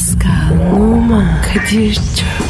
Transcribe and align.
Pascal, 0.00 0.72
Oman, 0.72 1.42
Kadir 1.42 1.94
çok 1.94 2.49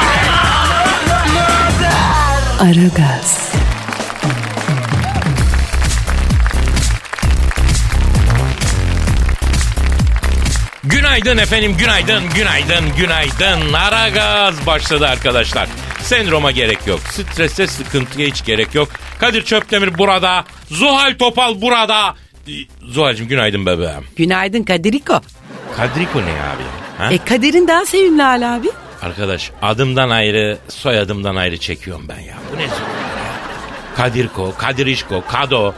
Aragaz, 2.61 3.53
Günaydın 10.83 11.37
efendim, 11.37 11.75
günaydın, 11.77 12.23
günaydın, 12.35 12.95
günaydın. 12.97 13.73
Ara 13.73 14.09
gaz 14.09 14.65
başladı 14.65 15.07
arkadaşlar. 15.07 15.69
Sendroma 16.01 16.51
gerek 16.51 16.87
yok. 16.87 16.99
Strese, 16.99 17.67
sıkıntıya 17.67 18.27
hiç 18.27 18.45
gerek 18.45 18.75
yok. 18.75 18.89
Kadir 19.19 19.45
Çöptemir 19.45 19.97
burada. 19.97 20.45
Zuhal 20.69 21.13
Topal 21.19 21.61
burada. 21.61 22.15
Ee, 22.47 22.51
Zuhal'cığım 22.81 23.27
günaydın 23.27 23.65
bebeğim. 23.65 24.05
Günaydın 24.15 24.63
Kadiriko. 24.63 25.21
Kadiriko 25.77 26.19
ne 26.19 26.23
abi? 26.23 26.63
Ha? 26.97 27.13
E 27.13 27.17
Kadir'in 27.17 27.67
daha 27.67 27.85
sevimli 27.85 28.21
hala 28.21 28.55
abi. 28.55 28.67
Arkadaş 29.01 29.51
adımdan 29.61 30.09
ayrı, 30.09 30.57
soyadımdan 30.69 31.35
ayrı 31.35 31.57
çekiyorum 31.57 32.05
ben 32.09 32.19
ya. 32.19 32.33
Bu 32.53 32.57
ne 32.57 32.67
zor 32.67 32.75
ya? 32.75 33.31
Kadirko, 33.97 34.53
Kadirişko, 34.57 35.23
Kado. 35.27 35.73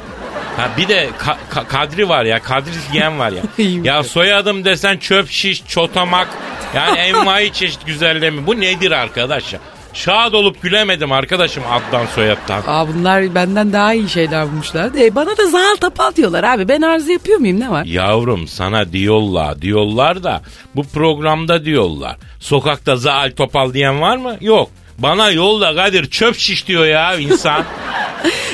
Ha 0.57 0.69
bir 0.77 0.87
de 0.87 1.09
Ka- 1.19 1.35
Ka- 1.53 1.67
Kadri 1.67 2.09
var 2.09 2.25
ya, 2.25 2.39
Kadri 2.39 2.71
diyen 2.93 3.19
var 3.19 3.31
ya. 3.31 3.43
Ya 3.83 4.03
soyadım 4.03 4.65
desen 4.65 4.97
çöp 4.97 5.29
şiş, 5.29 5.63
çotamak. 5.67 6.27
Yani 6.75 6.97
envai 6.99 7.53
çeşit 7.53 7.85
güzelleme. 7.85 8.47
Bu 8.47 8.61
nedir 8.61 8.91
arkadaş 8.91 9.53
ya? 9.53 9.59
Şad 9.93 10.33
olup 10.33 10.61
gülemedim 10.61 11.11
arkadaşım 11.11 11.63
addan 11.71 12.05
soyattan. 12.05 12.63
Aa 12.67 12.87
bunlar 12.87 13.35
benden 13.35 13.73
daha 13.73 13.93
iyi 13.93 14.09
şeyler 14.09 14.47
bulmuşlar. 14.51 14.89
E 14.97 15.15
bana 15.15 15.37
da 15.37 15.47
Zahal 15.47 15.75
Tapal 15.75 16.15
diyorlar 16.15 16.43
abi. 16.43 16.67
Ben 16.67 16.81
arıza 16.81 17.11
yapıyor 17.11 17.39
muyum 17.39 17.59
ne 17.59 17.69
var? 17.71 17.85
Yavrum 17.85 18.47
sana 18.47 18.91
diyorlar 18.93 19.61
diyorlar 19.61 20.23
da 20.23 20.41
bu 20.75 20.83
programda 20.83 21.65
diyorlar. 21.65 22.15
Sokakta 22.39 22.95
zaal 22.95 23.31
topal 23.31 23.73
diyen 23.73 24.01
var 24.01 24.17
mı? 24.17 24.37
Yok. 24.41 24.69
Bana 24.97 25.31
yolda 25.31 25.75
Kadir 25.75 26.09
çöp 26.09 26.37
şiş 26.37 26.67
diyor 26.67 26.85
ya 26.85 27.15
insan. 27.17 27.63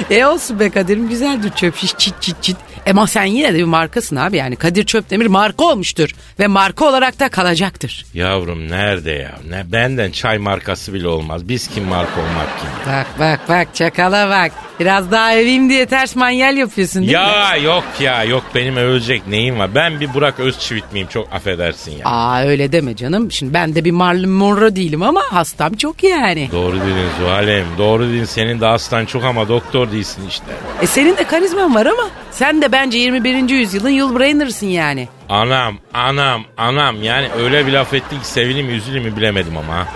E 0.09 0.25
olsun 0.25 0.59
be 0.59 0.69
Kadir'im 0.69 1.09
güzeldir 1.09 1.51
çöp 1.51 1.75
şiş 1.75 1.91
çit 1.97 2.21
çit 2.21 2.43
çit. 2.43 2.57
Ama 2.89 3.07
sen 3.07 3.23
yine 3.25 3.53
de 3.53 3.57
bir 3.57 3.63
markasın 3.63 4.15
abi 4.15 4.37
yani. 4.37 4.55
Kadir 4.55 4.85
Çöpdemir 4.85 5.25
marka 5.27 5.65
olmuştur. 5.65 6.09
Ve 6.39 6.47
marka 6.47 6.85
olarak 6.85 7.19
da 7.19 7.29
kalacaktır. 7.29 8.05
Yavrum 8.13 8.69
nerede 8.69 9.11
ya? 9.11 9.31
Ne 9.49 9.71
benden 9.71 10.11
çay 10.11 10.37
markası 10.37 10.93
bile 10.93 11.07
olmaz. 11.07 11.49
Biz 11.49 11.67
kim 11.67 11.83
marka 11.83 12.21
olmak 12.21 12.59
kim? 12.61 12.93
Bak 12.93 13.07
bak 13.19 13.39
bak 13.49 13.75
çakala 13.75 14.29
bak. 14.29 14.51
Biraz 14.79 15.11
daha 15.11 15.33
evim 15.33 15.69
diye 15.69 15.85
ters 15.85 16.15
manyel 16.15 16.57
yapıyorsun 16.57 17.01
değil 17.01 17.11
mi? 17.11 17.13
Ya 17.13 17.55
yok 17.55 17.83
ya 17.99 18.23
yok 18.23 18.43
benim 18.55 18.75
övülecek 18.77 19.27
neyim 19.27 19.59
var? 19.59 19.75
Ben 19.75 19.99
bir 19.99 20.13
Burak 20.13 20.39
Özçivit 20.39 20.93
miyim? 20.93 21.07
Çok 21.09 21.33
affedersin 21.33 21.91
ya. 21.91 22.05
Aa 22.05 22.41
öyle 22.43 22.71
deme 22.71 22.95
canım. 22.95 23.31
Şimdi 23.31 23.53
ben 23.53 23.75
de 23.75 23.85
bir 23.85 23.91
Marilyn 23.91 24.29
Monroe 24.29 24.75
değilim 24.75 25.03
ama 25.03 25.21
hastam 25.31 25.73
çok 25.73 26.03
yani. 26.03 26.49
Doğru 26.51 26.75
dedin 26.75 27.07
Zuhal'em. 27.19 27.65
Doğru 27.77 28.03
dedin. 28.03 28.25
Senin 28.25 28.61
de 28.61 28.65
hastan 28.65 29.05
çok 29.05 29.23
ama 29.23 29.47
doktor 29.47 29.88
değilsin 29.91 30.23
işte. 30.29 30.45
E 30.81 30.87
senin 30.87 31.17
de 31.17 31.23
karizman 31.23 31.75
var 31.75 31.85
ama 31.85 32.09
sen 32.31 32.61
de 32.61 32.71
bence 32.71 32.97
21. 32.97 33.49
yüzyılın 33.49 33.89
Yul 33.89 34.19
Brynner'sın 34.19 34.67
yani. 34.67 35.07
Anam, 35.29 35.77
anam, 35.93 36.43
anam. 36.57 37.03
Yani 37.03 37.29
öyle 37.43 37.67
bir 37.67 37.71
laf 37.71 37.93
ettin 37.93 38.19
ki 38.19 38.27
sevilim 38.27 38.65
mi 38.67 38.73
üzüleyim 38.73 39.03
mi 39.09 39.17
bilemedim 39.17 39.57
ama. 39.57 39.73
ha. 39.75 39.87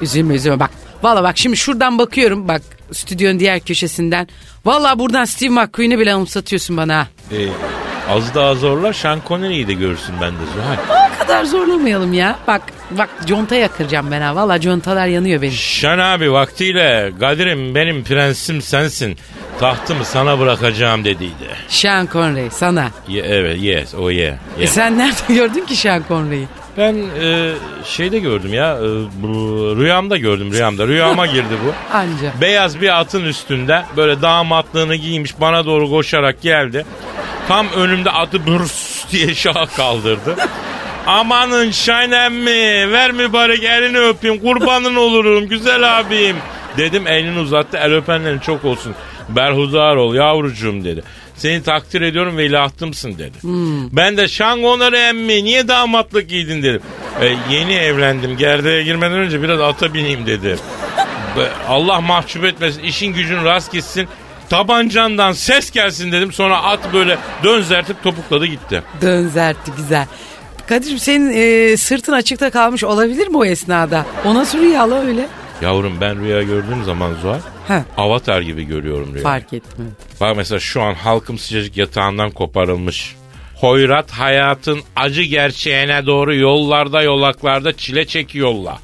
Üzülme 0.00 0.34
üzülme 0.34 0.60
bak. 0.60 0.70
Valla 1.02 1.22
bak 1.22 1.38
şimdi 1.38 1.56
şuradan 1.56 1.98
bakıyorum 1.98 2.48
bak 2.48 2.62
stüdyonun 2.92 3.40
diğer 3.40 3.60
köşesinden. 3.60 4.28
Valla 4.64 4.98
buradan 4.98 5.24
Steve 5.24 5.50
McQueen'i 5.50 5.98
bile 5.98 6.12
anımsatıyorsun 6.14 6.76
bana 6.76 6.96
ha. 6.96 7.06
Ee, 7.32 7.46
az 8.10 8.34
daha 8.34 8.54
zorla 8.54 8.92
Sean 8.92 9.18
Connery'i 9.28 9.68
de 9.68 9.72
görürsün 9.72 10.14
bende 10.20 10.36
Zuhal. 10.54 11.06
O 11.14 11.18
kadar 11.18 11.44
zorlamayalım 11.44 12.12
ya. 12.12 12.36
Bak 12.46 12.62
bak 12.90 13.08
conta 13.26 13.54
yakıracağım 13.54 14.10
ben 14.10 14.20
ha. 14.20 14.36
Valla 14.36 14.60
contalar 14.60 15.06
yanıyor 15.06 15.42
benim. 15.42 15.52
Şan 15.54 15.98
abi 15.98 16.32
vaktiyle 16.32 17.12
Kadir'im 17.20 17.74
benim 17.74 18.04
prensim 18.04 18.62
sensin. 18.62 19.16
Tahtımı 19.60 20.04
sana 20.04 20.38
bırakacağım 20.38 21.04
dediydi. 21.04 21.48
Sean 21.68 22.08
Connery 22.12 22.50
sana. 22.50 22.88
Ye- 23.08 23.24
evet 23.26 23.58
yes 23.62 23.94
o 23.94 24.10
ye. 24.10 24.38
E 24.60 24.66
sen 24.66 24.98
nerede 24.98 25.16
gördün 25.34 25.66
ki 25.66 25.76
Sean 25.76 26.02
Connery'i? 26.08 26.46
Ben 26.78 26.96
e, 27.22 27.52
şeyde 27.84 28.18
gördüm 28.18 28.54
ya 28.54 28.76
e, 28.78 28.86
bu, 29.22 29.28
rüyamda 29.78 30.16
gördüm 30.16 30.52
rüyamda. 30.52 30.86
Rüyama 30.86 31.26
girdi 31.26 31.54
bu. 31.66 31.72
Anca. 31.96 32.32
Beyaz 32.40 32.80
bir 32.80 33.00
atın 33.00 33.24
üstünde 33.24 33.82
böyle 33.96 34.22
damatlığını 34.22 34.94
giymiş 34.96 35.40
bana 35.40 35.66
doğru 35.66 35.90
koşarak 35.90 36.42
geldi. 36.42 36.86
Tam 37.50 37.68
önümde 37.72 38.10
atı 38.10 38.46
bürs 38.46 39.04
diye 39.12 39.34
şaha 39.34 39.66
kaldırdı. 39.66 40.36
Amanın 41.06 41.70
şanem 41.70 42.34
mi? 42.34 42.92
Ver 42.92 43.12
mübarek 43.12 43.64
elini 43.64 43.98
öpeyim. 43.98 44.38
Kurbanın 44.40 44.96
olurum 44.96 45.48
güzel 45.48 45.98
abim. 45.98 46.36
Dedim 46.76 47.06
elini 47.06 47.38
uzattı. 47.38 47.76
El 47.76 47.94
öpenlerin 47.94 48.38
çok 48.38 48.64
olsun. 48.64 48.94
Berhudar 49.28 49.96
ol 49.96 50.14
yavrucuğum 50.14 50.84
dedi. 50.84 51.02
Seni 51.36 51.62
takdir 51.62 52.00
ediyorum 52.00 52.36
ve 52.36 52.46
ilahtımsın 52.46 53.18
dedi. 53.18 53.38
Ben 53.92 54.16
de 54.16 54.28
Şan 54.28 54.60
Connery 54.60 55.08
emmi 55.08 55.44
niye 55.44 55.68
damatlık 55.68 56.28
giydin 56.28 56.62
dedim. 56.62 56.82
"E, 57.20 57.54
yeni 57.54 57.72
evlendim. 57.74 58.36
Gerdeğe 58.36 58.82
girmeden 58.82 59.18
önce 59.18 59.42
biraz 59.42 59.60
ata 59.60 59.94
bineyim 59.94 60.26
dedi. 60.26 60.56
Allah 61.68 62.00
mahcup 62.00 62.44
etmesin. 62.44 62.82
işin 62.82 63.06
gücün 63.12 63.44
rast 63.44 63.72
gitsin. 63.72 64.08
Tabancandan 64.50 65.32
ses 65.32 65.70
gelsin 65.70 66.12
dedim. 66.12 66.32
Sonra 66.32 66.62
at 66.62 66.92
böyle 66.92 67.18
dönzertip 67.44 68.02
topukladı 68.02 68.46
gitti. 68.46 68.82
Dönzertti 69.02 69.72
güzel. 69.76 70.06
Kadir 70.68 70.98
senin 70.98 71.32
e, 71.34 71.76
sırtın 71.76 72.12
açıkta 72.12 72.50
kalmış 72.50 72.84
olabilir 72.84 73.28
mi 73.28 73.36
o 73.36 73.44
esnada? 73.44 74.06
O 74.24 74.34
nasıl 74.34 74.58
rüyalı 74.58 75.06
öyle? 75.06 75.28
Yavrum 75.62 76.00
ben 76.00 76.20
rüya 76.22 76.42
gördüğüm 76.42 76.84
zaman 76.84 77.14
Zuhal 77.22 77.38
Ha 77.68 77.84
avatar 77.96 78.40
gibi 78.40 78.64
görüyorum 78.64 79.14
rüya. 79.14 79.22
fark 79.22 79.52
etme. 79.52 79.84
Bak 80.20 80.36
mesela 80.36 80.60
şu 80.60 80.82
an 80.82 80.94
halkım 80.94 81.38
sıcacık 81.38 81.76
yatağından 81.76 82.30
koparılmış. 82.30 83.14
Hoyrat 83.54 84.10
hayatın 84.10 84.80
acı 84.96 85.22
gerçeğine 85.22 86.06
doğru 86.06 86.34
yollarda 86.34 87.02
yolaklarda 87.02 87.76
çile 87.76 88.06
çekiyorlar. 88.06 88.76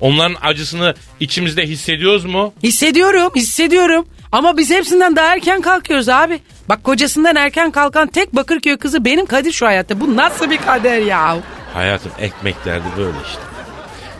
Onların 0.00 0.36
acısını 0.42 0.94
içimizde 1.20 1.62
hissediyoruz 1.66 2.24
mu? 2.24 2.52
Hissediyorum 2.62 3.32
hissediyorum. 3.36 4.06
Ama 4.32 4.56
biz 4.56 4.70
hepsinden 4.70 5.16
daha 5.16 5.34
erken 5.34 5.60
kalkıyoruz 5.60 6.08
abi. 6.08 6.40
Bak 6.68 6.84
kocasından 6.84 7.36
erken 7.36 7.70
kalkan 7.70 8.08
tek 8.08 8.36
Bakırköy 8.36 8.76
kızı 8.76 9.04
benim 9.04 9.26
Kadir 9.26 9.52
şu 9.52 9.66
hayatta. 9.66 10.00
Bu 10.00 10.16
nasıl 10.16 10.50
bir 10.50 10.58
kader 10.58 10.98
ya? 10.98 11.38
Hayatım 11.74 12.12
ekmek 12.18 12.64
derdi 12.64 12.84
böyle 12.96 13.16
işte. 13.26 13.40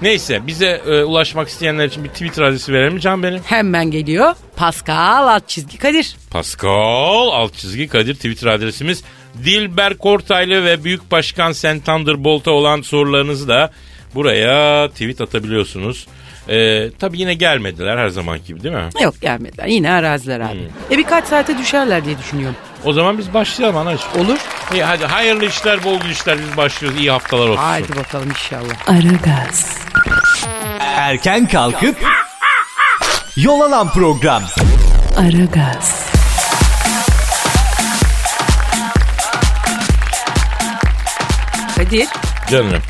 Neyse 0.03 0.47
bize 0.47 0.83
e, 0.87 1.03
ulaşmak 1.03 1.49
isteyenler 1.49 1.87
için 1.87 2.05
bir 2.05 2.09
Twitter 2.09 2.43
adresi 2.43 2.73
verelim 2.73 2.99
Can 2.99 3.23
benim? 3.23 3.43
Hemen 3.45 3.91
geliyor. 3.91 4.35
Pascal 4.57 5.29
alt 5.29 5.49
çizgi 5.49 5.79
Kadir. 5.79 6.17
Pascal 6.31 7.29
alt 7.29 7.55
çizgi 7.55 7.89
Kadir 7.89 8.15
Twitter 8.15 8.47
adresimiz. 8.47 9.05
Dilber 9.45 9.99
Kortaylı 9.99 10.65
ve 10.65 10.85
Büyük 10.85 11.11
Başkan 11.11 11.53
Sen 11.53 11.81
Thunderbolt'a 11.81 12.51
olan 12.51 12.83
sorularınızı 12.83 13.49
da 13.49 13.71
buraya 14.15 14.89
tweet 14.89 15.21
atabiliyorsunuz. 15.21 16.07
Ee, 16.51 16.91
tabii 16.99 17.19
yine 17.21 17.35
gelmediler 17.35 17.97
her 17.99 18.09
zaman 18.09 18.39
gibi 18.47 18.63
değil 18.63 18.75
mi? 18.75 18.89
Yok 19.03 19.21
gelmediler. 19.21 19.67
Yine 19.67 19.91
araziler 19.93 20.41
abi. 20.41 20.69
E 20.91 20.99
birkaç 20.99 21.25
saate 21.27 21.59
düşerler 21.59 22.05
diye 22.05 22.19
düşünüyorum. 22.19 22.57
O 22.85 22.93
zaman 22.93 23.19
biz 23.19 23.35
başlayalım 23.35 23.77
anacığım. 23.77 24.09
Olur. 24.19 24.39
İyi 24.73 24.85
hadi 24.85 25.07
hayırlı 25.07 25.47
işler 25.47 25.85
bol 25.85 26.01
işler 26.13 26.39
biz 26.39 26.57
başlıyoruz. 26.57 27.01
İyi 27.01 27.11
haftalar 27.11 27.49
olsun. 27.49 27.63
Haydi 27.63 27.97
bakalım 27.97 28.29
inşallah. 28.31 28.89
Aragaz, 28.89 29.79
Erken 30.81 31.49
kalkıp 31.49 31.97
yol 33.37 33.61
alan 33.61 33.93
program. 33.93 34.43
Aragaz, 35.19 36.11
Kadir 41.77 42.09
Canım. 42.51 42.83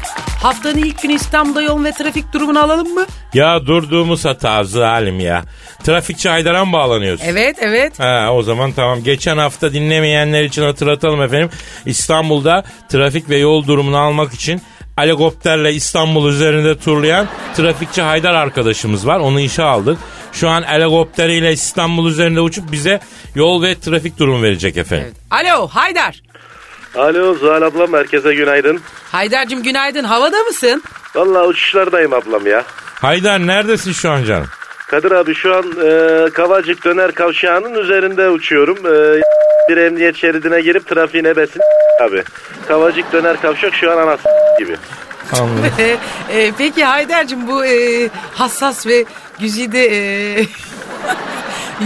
Haftanın 0.43 0.79
ilk 0.79 1.03
günü 1.03 1.13
İstanbul'da 1.13 1.63
yol 1.63 1.85
ve 1.85 1.93
trafik 1.93 2.33
durumunu 2.33 2.59
alalım 2.61 2.95
mı? 2.95 3.07
Ya 3.35 3.67
durduğumuz 3.67 4.25
hata 4.25 4.65
zalim 4.65 5.21
ya. 5.21 5.43
Trafikçi 5.85 6.29
Haydar'a 6.29 6.65
mı 6.65 6.73
bağlanıyorsun? 6.73 7.25
Evet 7.27 7.57
evet. 7.61 8.01
Ha, 8.01 8.29
o 8.33 8.43
zaman 8.43 8.73
tamam. 8.73 9.03
Geçen 9.03 9.39
hafta 9.39 9.73
dinlemeyenler 9.73 10.45
için 10.45 10.63
hatırlatalım 10.63 11.23
efendim. 11.23 11.51
İstanbul'da 11.87 12.65
trafik 12.89 13.31
ve 13.31 13.37
yol 13.37 13.67
durumunu 13.67 13.99
almak 13.99 14.35
için 14.35 14.63
helikopterle 14.97 15.73
İstanbul 15.73 16.29
üzerinde 16.29 16.79
turlayan 16.79 17.27
trafikçi 17.57 18.03
Haydar 18.03 18.35
arkadaşımız 18.35 19.07
var. 19.07 19.21
Onu 19.21 19.41
işe 19.41 19.63
aldık. 19.63 19.99
Şu 20.33 20.49
an 20.49 20.63
helikopteriyle 20.63 21.53
İstanbul 21.53 22.09
üzerinde 22.11 22.41
uçup 22.41 22.73
bize 22.73 23.01
yol 23.35 23.63
ve 23.63 23.81
trafik 23.81 24.19
durumu 24.19 24.43
verecek 24.43 24.77
efendim. 24.77 25.15
Alo 25.31 25.69
Haydar. 25.69 26.23
Alo 26.95 27.35
Zuhal 27.35 27.63
ablam 27.63 27.93
herkese 27.93 28.35
günaydın. 28.35 28.81
Haydar'cığım 29.13 29.63
günaydın. 29.63 30.05
Havada 30.05 30.43
mısın? 30.43 30.83
Vallahi 31.15 31.47
uçuşlardayım 31.47 32.13
ablam 32.13 32.47
ya. 32.47 32.65
Haydar 33.01 33.47
neredesin 33.47 33.93
şu 33.93 34.11
an 34.11 34.25
canım? 34.25 34.47
Kadir 34.89 35.11
abi 35.11 35.35
şu 35.35 35.55
an 35.57 35.65
e, 35.65 36.31
Kavacık 36.31 36.85
Döner 36.85 37.13
Kavşağı'nın 37.13 37.75
üzerinde 37.75 38.29
uçuyorum. 38.29 38.77
E, 38.77 39.23
bir 39.69 39.77
emniyet 39.77 40.17
şeridine 40.17 40.61
girip 40.61 40.89
trafiğin 40.89 41.25
ebesin 41.25 41.61
abi. 42.03 42.23
Kavacık 42.69 43.13
Döner 43.13 43.41
Kavşak 43.43 43.75
şu 43.75 43.91
an 43.93 43.97
anas 43.99 44.21
gibi. 44.59 44.77
E, 45.79 45.97
e, 46.39 46.53
peki 46.59 46.85
Haydar'cığım 46.85 47.49
bu 47.49 47.65
e, 47.65 48.09
hassas 48.35 48.87
ve 48.87 49.05
güzide 49.41 49.87
e, 49.87 50.01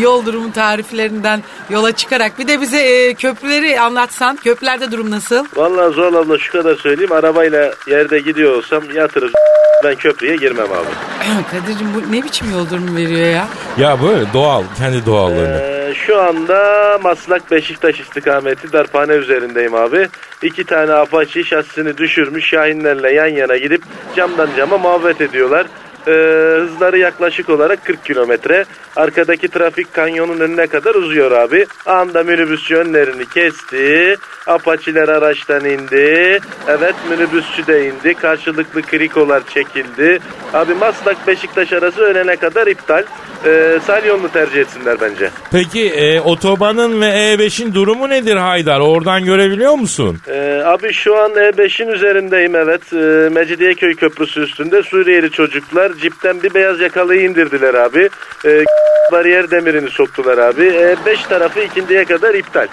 yol 0.00 0.26
durumu 0.26 0.52
tariflerinden 0.52 1.42
yola 1.70 1.92
çıkarak 1.92 2.38
bir 2.38 2.48
de 2.48 2.60
bize 2.60 2.78
e, 2.78 3.14
köprüleri 3.14 3.80
anlatsan. 3.80 4.36
Köprülerde 4.36 4.90
durum 4.92 5.10
nasıl? 5.10 5.46
Vallahi 5.56 5.94
Zuhal 5.94 6.14
abla 6.14 6.38
şu 6.38 6.52
kadar 6.52 6.74
söyleyeyim 6.76 7.12
arabayla 7.12 7.74
yerde 7.86 8.18
gidiyor 8.18 8.56
olsam 8.56 8.82
yatırır 8.94 9.32
ben 9.84 9.94
köprüye 9.94 10.36
girmem 10.36 10.66
abi. 10.72 10.88
Kadir'cim 11.50 11.88
bu 11.94 12.12
ne 12.12 12.24
biçim 12.24 12.50
yol 12.50 12.70
durumu 12.70 12.96
veriyor 12.96 13.26
ya? 13.26 13.48
ya 13.78 14.02
böyle 14.02 14.32
doğal, 14.32 14.62
kendi 14.78 15.06
doğallığını. 15.06 15.60
Ee, 15.62 15.94
şu 15.94 16.22
anda 16.22 16.98
Maslak 17.02 17.50
Beşiktaş 17.50 18.00
istikameti 18.00 18.72
darphane 18.72 19.12
üzerindeyim 19.12 19.74
abi. 19.74 20.08
İki 20.42 20.64
tane 20.64 20.92
Apache 20.92 21.44
şasisini 21.44 21.98
düşürmüş 21.98 22.46
Şahinlerle 22.46 23.12
yan 23.12 23.26
yana 23.26 23.56
gidip 23.56 23.82
camdan 24.16 24.48
cama 24.56 24.78
muhabbet 24.78 25.20
ediyorlar. 25.20 25.66
Ee, 26.08 26.10
hızları 26.60 26.98
yaklaşık 26.98 27.48
olarak 27.48 27.84
40 27.84 28.04
kilometre. 28.04 28.64
Arkadaki 28.96 29.48
trafik 29.48 29.92
kanyonun 29.92 30.40
önüne 30.40 30.66
kadar 30.66 30.94
uzuyor 30.94 31.30
abi. 31.30 31.66
Anda 31.86 32.22
minibüsçü 32.22 32.76
önlerini 32.76 33.28
kesti. 33.28 34.16
Apaçiler 34.46 35.08
araçtan 35.08 35.64
indi. 35.64 36.40
Evet 36.68 36.94
minibüsçü 37.10 37.66
de 37.66 37.86
indi. 37.86 38.14
Karşılıklı 38.14 38.82
krikolar 38.82 39.42
çekildi. 39.54 40.18
Abi 40.52 40.74
Maslak 40.74 41.26
Beşiktaş 41.26 41.72
arası 41.72 42.00
önene 42.00 42.36
kadar 42.36 42.66
iptal. 42.66 43.02
Ee, 43.46 43.78
sahil 43.86 44.06
yolunu 44.06 44.28
tercih 44.28 44.60
etsinler 44.60 44.96
bence. 45.00 45.30
Peki 45.52 45.88
e, 45.90 46.20
otobanın 46.20 47.00
ve 47.00 47.06
E5'in 47.06 47.74
durumu 47.74 48.08
nedir 48.08 48.36
Haydar? 48.36 48.80
Oradan 48.80 49.24
görebiliyor 49.24 49.74
musun? 49.74 50.18
Ee, 50.28 50.62
abi 50.64 50.92
şu 50.92 51.16
an 51.16 51.30
E5'in 51.30 51.88
üzerindeyim 51.88 52.54
evet. 52.54 52.92
Ee, 52.92 53.28
Mecidiyeköy 53.28 53.94
Köprüsü 53.94 54.40
üstünde 54.40 54.82
Suriyeli 54.82 55.30
çocuklar 55.30 55.93
cipten 55.98 56.42
bir 56.42 56.54
beyaz 56.54 56.80
yakalıyı 56.80 57.30
indirdiler 57.30 57.74
abi. 57.74 58.08
Ee, 58.44 58.64
bariyer 59.12 59.50
demirini 59.50 59.90
soktular 59.90 60.38
abi. 60.38 60.62
E5 60.62 61.28
tarafı 61.28 61.60
ikindiye 61.60 62.04
kadar 62.04 62.34
iptal. 62.34 62.66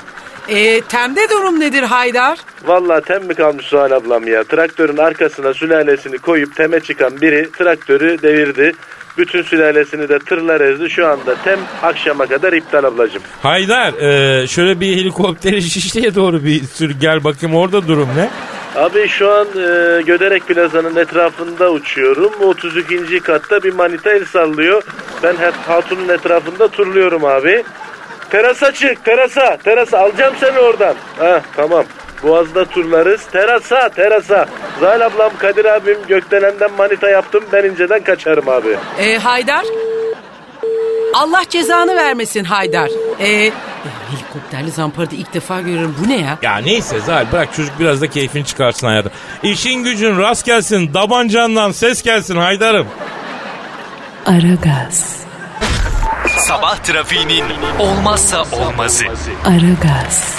E, 0.48 0.82
temde 0.82 1.30
durum 1.30 1.60
nedir 1.60 1.84
Haydar? 1.84 2.40
Vallahi 2.66 3.02
tem 3.02 3.24
mi 3.26 3.34
kalmış 3.34 3.66
Suhal 3.66 3.92
ablam 3.92 4.28
ya. 4.28 4.44
Traktörün 4.44 4.98
arkasına 4.98 5.54
sülalesini 5.54 6.18
koyup 6.18 6.56
teme 6.56 6.80
çıkan 6.80 7.22
biri 7.22 7.52
traktörü 7.52 8.22
devirdi. 8.22 8.74
Bütün 9.18 9.42
sülalesini 9.42 10.10
de 10.10 10.20
tırlar 10.20 10.62
ezdi. 10.62 10.90
Şu 10.90 11.08
anda 11.08 11.36
tem 11.44 11.60
akşama 11.82 12.26
kadar 12.26 12.54
iptal 12.54 12.84
ablacığım. 12.84 13.22
Haydar 13.42 13.94
e, 13.94 14.48
şöyle 14.48 14.80
bir 14.80 14.96
helikopteri 14.96 15.62
Şişli'ye 15.70 16.16
doğru 16.16 16.44
bir 16.44 16.64
sür 16.64 17.00
gel 17.00 17.24
bakayım 17.24 17.56
orada 17.56 17.88
durum 17.88 18.10
ne? 18.18 18.30
Abi 18.76 19.08
şu 19.08 19.32
an 19.32 19.48
e, 19.48 20.02
Göderek 20.02 20.48
Plaza'nın 20.48 20.96
etrafında 20.96 21.72
uçuyorum. 21.72 22.32
32. 22.44 23.20
katta 23.20 23.64
bir 23.64 23.74
manita 23.74 24.12
el 24.12 24.26
sallıyor. 24.26 24.84
Ben 25.24 25.34
hep 25.36 25.54
hatunun 25.68 26.10
etrafında 26.10 26.68
turluyorum 26.68 27.26
abi. 27.26 27.64
Terasa 28.30 28.72
çık 28.72 29.06
terasa 29.06 29.58
terasa 29.58 30.00
alacağım 30.00 30.34
seni 30.40 30.60
oradan. 30.60 30.96
Ha 31.20 31.42
tamam. 31.56 31.86
Boğaz'da 32.24 32.66
turlarız. 32.66 33.22
Terasa 33.26 33.90
terasa. 33.90 34.46
Zahil 34.80 35.06
ablam 35.06 35.32
Kadir 35.38 35.66
abim 35.66 35.98
gökdelenden 36.08 36.72
manita 36.78 37.10
yaptım. 37.10 37.44
Ben 37.54 37.64
inceden 37.64 38.04
kaçarım 38.04 38.50
abi. 38.50 38.78
E, 39.00 39.18
Haydar? 39.18 39.66
Allah 41.14 41.42
cezanı 41.50 41.96
vermesin 41.96 42.44
Haydar. 42.44 42.90
E, 43.20 43.28
ya, 43.28 43.52
helikopterli 44.12 44.72
zamparada 44.72 45.16
ilk 45.16 45.34
defa 45.34 45.62
görüyorum. 45.62 45.96
Bu 46.06 46.10
ne 46.10 46.18
ya? 46.18 46.38
Ya 46.42 46.58
neyse 46.58 47.00
Zal 47.00 47.32
bırak 47.32 47.54
çocuk 47.56 47.80
biraz 47.80 48.02
da 48.02 48.08
keyfini 48.10 48.46
çıkarsın 48.46 48.88
hayatım. 48.88 49.12
İşin 49.44 49.84
gücün 49.84 50.18
rast 50.20 50.46
gelsin, 50.46 50.94
dabancandan 50.94 51.72
ses 51.72 52.02
gelsin 52.04 52.36
Haydar'ım. 52.36 52.88
Aragaz, 54.26 55.16
Sabah 56.38 56.78
trafiğinin 56.78 57.44
olmazsa 57.80 58.44
olmazı. 58.52 59.06
Aragaz, 59.46 60.36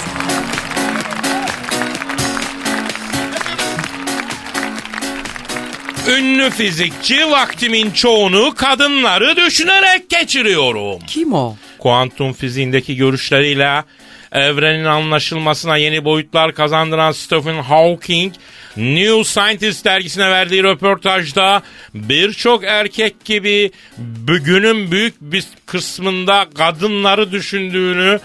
Ünlü 6.07 6.49
fizikçi 6.49 7.31
vaktimin 7.31 7.91
çoğunu 7.91 8.55
kadınları 8.55 9.35
düşünerek 9.35 10.09
geçiriyorum. 10.09 10.99
Kim 11.07 11.33
o? 11.33 11.55
Kuantum 11.79 12.33
fiziğindeki 12.33 12.95
görüşleriyle 12.95 13.83
evrenin 14.31 14.85
anlaşılmasına 14.85 15.77
yeni 15.77 16.05
boyutlar 16.05 16.53
kazandıran 16.53 17.11
Stephen 17.11 17.61
Hawking, 17.61 18.33
New 18.77 19.23
Scientist 19.23 19.85
dergisine 19.85 20.31
verdiği 20.31 20.63
röportajda 20.63 21.61
birçok 21.93 22.63
erkek 22.63 23.25
gibi 23.25 23.71
bugünün 23.97 24.91
büyük 24.91 25.21
bir 25.21 25.43
kısmında 25.65 26.45
kadınları 26.57 27.31
düşündüğünü... 27.31 28.19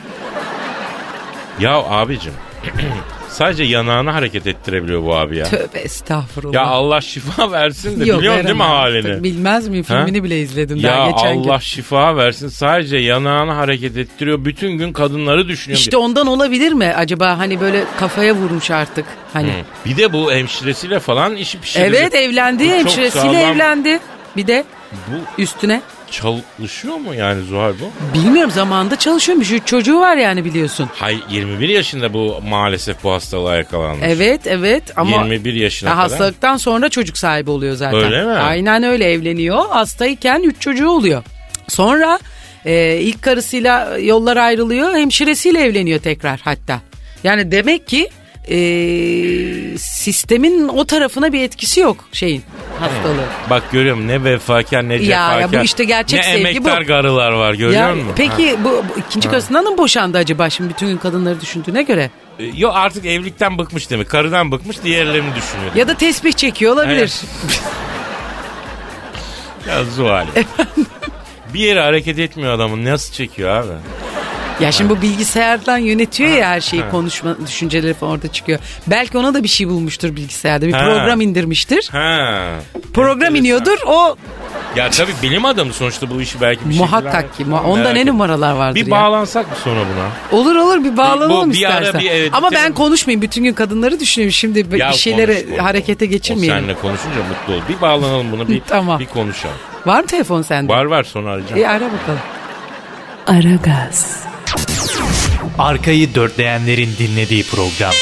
Ya 1.61 1.77
abicim 1.77 2.33
sadece 3.39 3.65
yanağını 3.65 4.11
hareket 4.11 4.47
ettirebiliyor 4.47 5.03
bu 5.05 5.17
abi 5.17 5.37
ya. 5.37 5.45
Tövbe 5.45 5.79
estağfurullah. 5.79 6.55
Ya 6.55 6.67
Allah 6.67 7.01
şifa 7.01 7.53
versin 7.53 8.01
de 8.01 8.05
Yok, 8.05 8.19
biliyorsun 8.19 8.45
değil 8.45 8.57
mi 8.57 8.63
halini? 8.63 9.23
Bilmez 9.25 9.69
miyim? 9.69 9.83
Filmini 9.85 10.19
Ha? 10.19 10.25
bile 10.25 10.41
izledim 10.41 10.77
Ya 10.77 10.91
daha 10.93 11.11
geçen 11.11 11.43
gün. 11.43 11.49
Allah 11.49 11.61
şifa 11.61 12.17
versin 12.17 12.49
sadece 12.49 12.97
yanağını 12.97 13.53
hareket 13.53 13.97
ettiriyor. 13.97 14.45
Bütün 14.45 14.71
gün 14.73 14.93
kadınları 14.93 15.49
düşünüyor. 15.49 15.79
İşte 15.81 15.97
ondan 15.97 16.27
olabilir 16.27 16.73
mi 16.73 16.93
acaba 16.97 17.39
hani 17.39 17.61
böyle 17.61 17.85
kafaya 17.99 18.35
vurmuş 18.35 18.71
artık 18.71 19.05
hani. 19.33 19.53
Bir 19.87 19.97
de 19.97 20.13
bu 20.13 20.33
hemşiresiyle 20.33 21.01
falan 21.01 21.37
işi 21.37 21.61
pişirecek. 21.61 21.99
Evet 22.01 22.15
evlendi 22.15 22.65
Bu 22.65 22.73
hemşiresiyle 22.73 23.11
sağlam. 23.43 23.55
evlendi. 23.55 23.99
Bir 24.37 24.47
de 24.47 24.65
Bu 24.93 25.43
üstüne 25.43 25.83
çalışıyor 26.11 26.95
mu 26.97 27.15
yani 27.15 27.43
Zuhal 27.45 27.73
bu? 27.81 28.15
bilmiyorum 28.19 28.51
zamanında 28.51 28.97
çalışıyormuş. 28.97 29.51
Üç 29.53 29.67
çocuğu 29.67 30.01
var 30.01 30.17
yani 30.17 30.45
biliyorsun. 30.45 30.89
Hay 30.95 31.17
21 31.31 31.69
yaşında 31.69 32.13
bu 32.15 32.41
maalesef 32.49 33.05
bu 33.05 33.13
hastalığa 33.13 33.57
yakalanmış. 33.57 34.07
Evet 34.09 34.47
evet 34.47 34.83
ama 34.97 35.11
21 35.23 35.55
yaşına 35.55 35.91
Ha, 35.91 35.95
kadar. 35.95 36.11
hastalıktan 36.11 36.57
sonra 36.57 36.89
çocuk 36.89 37.19
sahibi 37.19 37.51
oluyor 37.51 37.75
zaten. 37.77 38.01
Öyle 38.05 38.25
mi? 38.25 38.31
Aynen 38.31 38.83
öyle 38.83 39.05
evleniyor. 39.13 39.69
Hastayken 39.69 40.43
üç 40.43 40.61
çocuğu 40.61 40.89
oluyor. 40.89 41.23
Sonra 41.69 42.19
e, 42.65 42.97
ilk 43.01 43.23
karısıyla 43.23 43.99
yollar 43.99 44.37
ayrılıyor. 44.37 44.95
Hemşiresiyle 44.95 45.61
evleniyor 45.61 46.01
tekrar 46.01 46.41
hatta. 46.45 46.81
Yani 47.25 47.53
demek 47.53 47.87
ki 47.89 48.09
e, 48.51 49.79
sistemin 49.79 50.69
o 50.69 50.85
tarafına 50.85 51.33
bir 51.33 51.41
etkisi 51.43 51.81
yok 51.81 51.97
şeyin 52.13 52.43
hastalığı. 52.81 53.25
Bak 53.51 53.63
görüyorum 53.73 54.09
ne 54.09 54.25
vefakar 54.25 54.89
ne 54.89 54.95
Ya, 54.95 55.01
cefakar. 55.01 55.41
ya 55.41 55.53
bu 55.61 55.65
işte 55.65 55.85
gerçek 55.85 56.19
ne 56.19 56.25
sevgi 56.25 56.39
emektar 56.41 56.83
bu. 56.83 56.87
karılar 56.87 57.33
var 57.33 57.55
görüyor 57.55 57.81
Ya, 57.89 57.95
musun? 57.95 58.13
peki 58.17 58.57
bu, 58.65 58.69
bu 58.71 59.01
ikinci 59.01 59.31
karısından 59.31 59.65
mı 59.65 59.79
boşandı 59.79 60.19
acaba 60.19 60.51
şimdi 60.51 60.71
bütün 60.71 60.87
gün 60.89 60.97
kadınları 60.97 61.41
düşündüğüne 61.41 61.83
göre? 61.83 62.11
Ha. 62.39 62.45
Yok 62.57 62.73
artık 62.77 63.07
evlilikten 63.07 63.59
bıkmış 63.59 63.91
demek. 63.91 64.09
Karıdan 64.09 64.53
bıkmış 64.53 64.83
diğerlerini 64.85 65.35
düşünüyor. 65.37 65.75
Ya 65.75 65.89
da 65.89 65.95
tesbih 65.95 66.33
çekiyor 66.33 66.73
olabilir. 66.73 67.13
Ya 69.69 69.85
Zuhal. 69.85 70.27
bir 71.55 71.61
yere 71.61 71.81
hareket 71.81 72.19
etmiyor 72.19 72.53
adamın. 72.53 72.85
Nasıl 72.85 73.13
çekiyor 73.13 73.51
abi? 73.51 73.73
Ya 74.61 74.73
şimdi 74.73 74.91
bu 74.91 75.03
bilgisayardan 75.03 75.79
yönetiyor 75.79 76.31
ya 76.31 76.49
her 76.49 76.61
şeyi 76.61 76.83
konuşma 76.91 77.37
düşünceleri 77.47 77.95
falan 77.95 78.13
orada 78.13 78.33
çıkıyor. 78.33 78.59
Belki 78.87 79.19
ona 79.19 79.35
da 79.35 79.43
bir 79.43 79.49
şey 79.49 79.69
bulmuştur 79.69 80.17
bilgisayarda. 80.17 80.67
Bir 80.67 80.73
Ha. 80.73 80.79
program 80.85 81.21
indirmiştir. 81.21 81.89
Ha. 81.93 82.39
Program 82.95 83.13
Enteresan. 83.15 83.35
iniyordur 83.37 83.79
o 83.87 84.17
Ya 84.77 84.91
tabii 84.91 85.13
bilim 85.23 85.45
adamı 85.45 85.73
sonuçta 85.73 86.11
bu 86.11 86.21
işi 86.23 86.41
belki 86.41 86.61
bir 86.65 86.75
şekilde- 86.75 86.85
muhakkak 86.91 87.37
ki. 87.37 87.45
Onda 87.67 87.77
Merak 87.77 87.95
ne 87.95 88.01
ettim. 88.01 88.15
numaralar 88.15 88.53
vardır 88.53 88.75
Bir 88.81 88.87
ya. 88.87 88.91
bağlansak 88.91 89.51
mı 89.51 89.57
sonra 89.65 89.81
buna? 89.81 90.39
Olur 90.41 90.57
olur 90.57 90.85
bir 90.85 90.97
bağlanalım 90.97 91.51
Bu- 91.51 91.55
bir 91.55 91.65
ara 91.65 91.75
istersen. 91.81 92.01
bir 92.01 92.11
evet, 92.11 92.31
Ama 92.33 92.51
bir 92.51 92.57
ben 92.57 92.75
konuşmayayım. 92.75 93.23
Bütün 93.23 93.45
gün 93.45 93.53
kadınları 93.53 94.01
düşünüyorum. 94.01 94.33
Şimdi 94.33 94.59
Ya 94.77 94.91
bir 94.91 94.95
şeyleri 94.97 95.35
konuş, 95.35 95.47
konuş. 95.49 95.61
harekete 95.61 96.05
O 96.05 96.09
geçirmeyelim. 96.09 96.59
seninle 96.59 96.75
konuşunca 96.75 97.17
mutlu 97.17 97.55
ol. 97.55 97.61
Bir 97.69 97.81
bağlanalım 97.81 98.33
buna 98.33 98.49
bir, 98.49 98.61
Tamam. 98.67 98.99
bir 99.01 99.07
konuşalım. 99.07 99.57
Var 99.87 100.01
mı 100.01 100.07
telefon 100.07 100.43
sende? 100.43 100.73
Var 100.73 100.85
var 100.85 101.05
sonra 101.05 101.31
arayacağım. 101.31 101.57
İyi 101.57 101.69
ara 101.69 101.81
bakalım. 101.93 102.19
Aragaz, 103.27 104.23
Arkayı 105.59 106.15
dörtleyenlerin 106.15 106.91
dinlediği 106.99 107.45
program. 107.45 107.93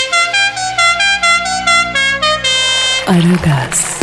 Aragaz, 3.07 3.97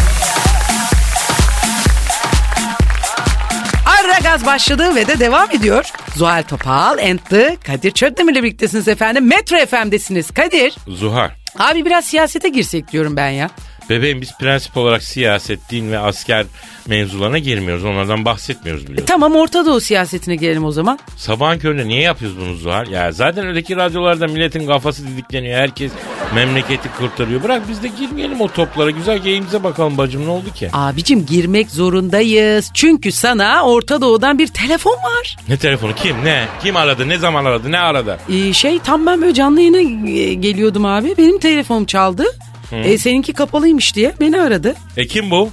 Ara 3.86 4.20
gaz 4.24 4.46
başladı 4.46 4.96
ve 4.96 5.08
de 5.08 5.20
devam 5.20 5.52
ediyor. 5.52 5.86
Zuhal 6.16 6.44
Topal 6.44 6.98
and 6.98 7.20
the 7.30 7.58
Kadir 7.68 7.92
Çöpdemir'le 7.92 8.36
birliktesiniz 8.44 8.88
efendim. 8.88 9.28
Metro 9.28 9.58
FM'desiniz 9.66 10.32
Kadir. 10.32 10.76
Zuhal. 10.88 11.30
Abi 11.60 11.86
biraz 11.86 12.06
siyasete 12.06 12.50
girsek 12.50 12.92
diyorum 12.92 13.18
ben 13.18 13.30
ya. 13.30 13.50
Bebeğim 13.90 14.22
biz 14.22 14.38
prensip 14.38 14.78
olarak 14.78 15.04
siyaset, 15.04 15.70
din 15.70 15.92
ve 15.92 16.00
asker 16.00 16.46
mevzularına 16.88 17.38
girmiyoruz. 17.38 17.86
Onlardan 17.86 18.26
bahsetmiyoruz 18.26 18.84
biliyorsun. 18.84 19.06
Tamam 19.06 19.36
Orta 19.36 19.66
Doğu 19.66 19.82
siyasetine 19.82 20.36
gelelim 20.36 20.66
o 20.66 20.72
zaman. 20.72 21.00
Sabahın 21.18 21.60
köründe 21.60 21.88
niye 21.88 22.02
yapıyoruz 22.02 22.38
bunu 22.40 22.56
Zuhal? 22.56 22.88
Ya 22.92 23.12
zaten 23.12 23.48
öteki 23.48 23.76
radyolarda 23.76 24.28
milletin 24.28 24.68
kafası 24.68 25.08
didikleniyor. 25.08 25.58
Herkes 25.58 25.92
memleketi 26.36 26.90
kurtarıyor. 26.98 27.44
Bırak 27.44 27.62
biz 27.70 27.84
de 27.84 27.88
girmeyelim 28.00 28.42
o 28.42 28.48
toplara. 28.48 28.90
Güzel 28.90 29.18
geyimize 29.18 29.64
bakalım 29.64 29.98
bacım 29.98 30.26
ne 30.26 30.30
oldu 30.30 30.54
ki? 30.54 30.70
Abicim 30.74 31.26
girmek 31.26 31.70
zorundayız. 31.70 32.72
Çünkü 32.74 33.12
sana 33.12 33.64
Orta 33.66 34.02
Doğu'dan 34.02 34.40
bir 34.40 34.48
telefon 34.48 34.94
var. 34.94 35.38
Ne 35.50 35.58
telefonu 35.58 35.96
kim 35.96 36.26
ne? 36.26 36.46
Kim 36.64 36.76
aradı 36.76 37.10
ne 37.10 37.18
zaman 37.18 37.46
aradı 37.46 37.72
ne 37.72 37.80
aradı? 37.80 38.20
Ee, 38.30 38.54
şey 38.54 38.80
tam 38.80 39.06
ben 39.06 39.22
böyle 39.22 39.34
canlı 39.34 39.62
yayına 39.62 40.10
e, 40.10 40.34
geliyordum 40.34 40.86
abi. 40.86 41.16
Benim 41.18 41.40
telefonum 41.40 41.86
çaldı. 41.86 42.26
E, 42.74 42.98
seninki 42.98 43.34
kapalıymış 43.34 43.96
diye 43.96 44.14
beni 44.20 44.42
aradı. 44.42 44.76
E 44.98 45.08
kim 45.08 45.32
bu? 45.32 45.50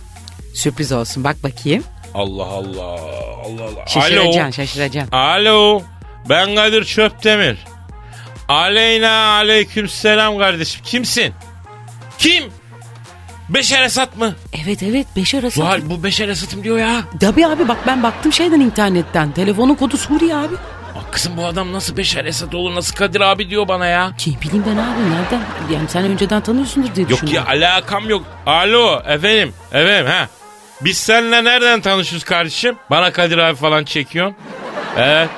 Sürpriz 0.55 0.93
olsun 0.93 1.25
bak 1.25 1.37
bakayım. 1.43 1.85
Allah 2.15 2.45
Allah 2.47 2.91
Allah 3.45 3.63
Allah. 3.65 3.87
Şaşıracaksın 3.87 4.51
şaşıracaksın. 4.51 5.13
Alo. 5.17 5.83
Ben 6.29 6.55
Kadir 6.55 6.85
Çöptemir. 6.85 7.59
Aleyna 8.49 9.11
aleyküm 9.11 9.89
selam 9.89 10.39
kardeşim. 10.39 10.81
Kimsin? 10.85 11.33
Kim? 12.19 12.45
Beşer 13.49 13.83
Esat 13.83 14.17
mı? 14.17 14.35
Evet 14.65 14.83
evet 14.83 15.07
Beşer 15.17 15.43
Asad. 15.43 15.63
Zuhal 15.63 15.81
bu 15.91 16.03
Beşer 16.03 16.29
Esat'ım 16.29 16.65
diyor 16.65 16.79
ya. 16.79 17.03
Tabii 17.21 17.47
abi 17.47 17.69
bak 17.69 17.79
ben 17.87 18.03
baktım 18.03 18.33
şeyden 18.33 18.61
internetten. 18.61 19.33
Telefonun 19.33 19.75
kodu 19.75 19.97
Suriye 19.97 20.37
abi. 20.37 20.55
Kızım 21.13 21.37
bu 21.37 21.47
adam 21.47 21.73
nasıl 21.73 21.97
Beşer 21.97 22.25
Esat 22.25 22.55
olur 22.55 22.75
nasıl 22.75 22.95
Kadir 22.97 23.21
abi 23.21 23.51
diyor 23.51 23.69
bana 23.69 23.87
ya. 23.87 24.13
Kim 24.19 24.35
bileyim 24.43 24.65
ben 24.67 24.73
abi 24.77 25.11
nereden? 25.11 25.43
Yani 25.75 25.89
sen 25.89 26.05
önceden 26.05 26.41
tanıyorsundur 26.41 26.95
diye 26.95 27.07
Yok 27.11 27.23
düşünüyorum. 27.23 27.49
ya 27.53 27.67
alakam 27.69 28.09
yok. 28.09 28.23
Alo 28.47 29.03
efendim 29.07 29.55
efendim 29.73 30.07
ha. 30.13 30.29
Biz 30.81 30.99
seninle 30.99 31.45
nereden 31.45 31.81
tanışıyoruz 31.81 32.25
kardeşim? 32.25 32.77
Bana 32.91 33.13
Kadir 33.13 33.39
abi 33.39 33.57
falan 33.57 33.85
çekiyorsun. 33.85 34.37
Evet. 34.97 35.29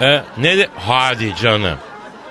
E, 0.00 0.22
ne 0.38 0.58
de? 0.58 0.68
Hadi 0.74 1.34
canım. 1.36 1.78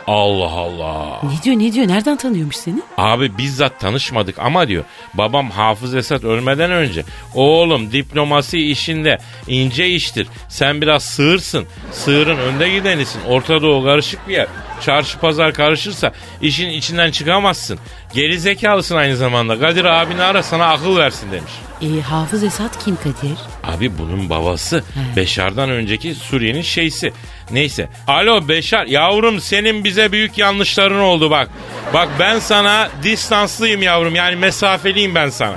Allah 0.09 0.51
Allah. 0.51 1.19
Ne 1.23 1.43
diyor 1.43 1.55
ne 1.59 1.73
diyor 1.73 1.87
nereden 1.87 2.17
tanıyormuş 2.17 2.55
seni? 2.55 2.81
Abi 2.97 3.37
bizzat 3.37 3.79
tanışmadık 3.79 4.39
ama 4.39 4.67
diyor 4.67 4.83
babam 5.13 5.51
Hafız 5.51 5.95
Esat 5.95 6.23
ölmeden 6.23 6.71
önce 6.71 7.03
oğlum 7.35 7.91
diplomasi 7.91 8.59
işinde 8.71 9.17
ince 9.47 9.87
iştir. 9.89 10.27
Sen 10.47 10.81
biraz 10.81 11.03
sığırsın. 11.03 11.65
Sığırın 11.91 12.37
önde 12.37 12.69
gidenisin. 12.69 13.21
Orta 13.27 13.61
Doğu 13.61 13.83
karışık 13.83 14.27
bir 14.27 14.33
yer. 14.33 14.47
Çarşı 14.81 15.19
pazar 15.19 15.53
karışırsa 15.53 16.11
işin 16.41 16.69
içinden 16.69 17.11
çıkamazsın. 17.11 17.79
Geri 18.13 18.39
zekalısın 18.39 18.95
aynı 18.95 19.15
zamanda. 19.17 19.59
Kadir 19.59 19.85
abini 19.85 20.21
ara 20.21 20.43
sana 20.43 20.65
akıl 20.65 20.97
versin 20.97 21.31
demiş. 21.31 21.51
E, 21.81 22.01
Hafız 22.01 22.43
Esat 22.43 22.85
kim 22.85 22.95
Kadir? 22.95 23.37
Abi 23.63 23.97
bunun 23.97 24.29
babası 24.29 24.83
Beşar'dan 25.15 25.69
önceki 25.69 26.15
Suriye'nin 26.15 26.61
şeysi. 26.61 27.13
Neyse. 27.51 27.89
Alo 28.07 28.47
Beşar 28.47 28.85
yavrum 28.85 29.41
senin 29.41 29.83
bize 29.83 30.11
büyük 30.11 30.37
yanlışların 30.37 30.99
oldu 30.99 31.31
bak. 31.31 31.49
Bak 31.93 32.09
ben 32.19 32.39
sana 32.39 32.89
distanslıyım 33.03 33.81
yavrum 33.81 34.15
yani 34.15 34.35
mesafeliyim 34.35 35.15
ben 35.15 35.29
sana. 35.29 35.55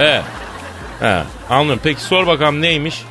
Evet. 0.00 0.22
He, 1.00 1.22
anladım. 1.50 1.80
Peki 1.82 2.00
sor 2.00 2.26
bakalım 2.26 2.62
neymiş? 2.62 3.02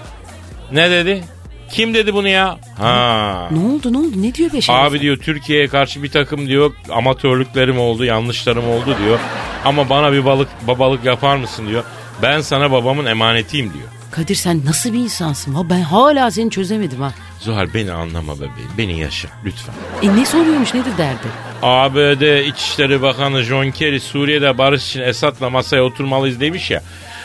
Ne 0.71 0.91
dedi? 0.91 1.23
Kim 1.71 1.93
dedi 1.93 2.13
bunu 2.13 2.27
ya? 2.27 2.57
Ha. 2.77 3.47
Ne 3.51 3.59
oldu 3.73 3.93
ne 3.93 3.97
oldu 3.97 4.11
ne 4.15 4.33
diyor 4.33 4.53
Beşer 4.53 4.73
Abi 4.73 5.01
diyor 5.01 5.17
Türkiye'ye 5.17 5.67
karşı 5.67 6.03
bir 6.03 6.11
takım 6.11 6.47
diyor 6.47 6.73
amatörlüklerim 6.89 7.79
oldu, 7.79 8.05
yanlışlarım 8.05 8.69
oldu 8.69 8.95
diyor. 9.05 9.19
Ama 9.65 9.89
bana 9.89 10.13
bir 10.13 10.25
balık 10.25 10.49
babalık 10.67 11.05
yapar 11.05 11.35
mısın 11.35 11.67
diyor. 11.67 11.83
Ben 12.21 12.41
sana 12.41 12.71
babamın 12.71 13.05
emanetiyim 13.05 13.73
diyor. 13.73 13.87
Kadir 14.11 14.35
sen 14.35 14.61
nasıl 14.65 14.93
bir 14.93 14.99
insansın? 14.99 15.53
Ha, 15.53 15.69
ben 15.69 15.81
hala 15.81 16.31
seni 16.31 16.49
çözemedim 16.49 17.01
ha. 17.01 17.11
Zuhal 17.39 17.73
beni 17.73 17.91
anlama 17.91 18.35
bebeğim. 18.35 18.71
Beni 18.77 18.99
yaşa 18.99 19.27
lütfen. 19.45 19.73
E 20.03 20.15
ne 20.15 20.25
soruyormuş 20.25 20.73
nedir 20.73 20.91
derdi? 20.97 21.27
ABD 21.61 22.45
İçişleri 22.47 23.01
Bakanı 23.01 23.41
John 23.43 23.71
Kerry 23.71 23.99
Suriye'de 23.99 24.57
barış 24.57 24.89
için 24.89 25.01
Esad'la 25.01 25.49
masaya 25.49 25.81
oturmalıyız 25.81 26.39
demiş 26.39 26.71
ya. 26.71 26.83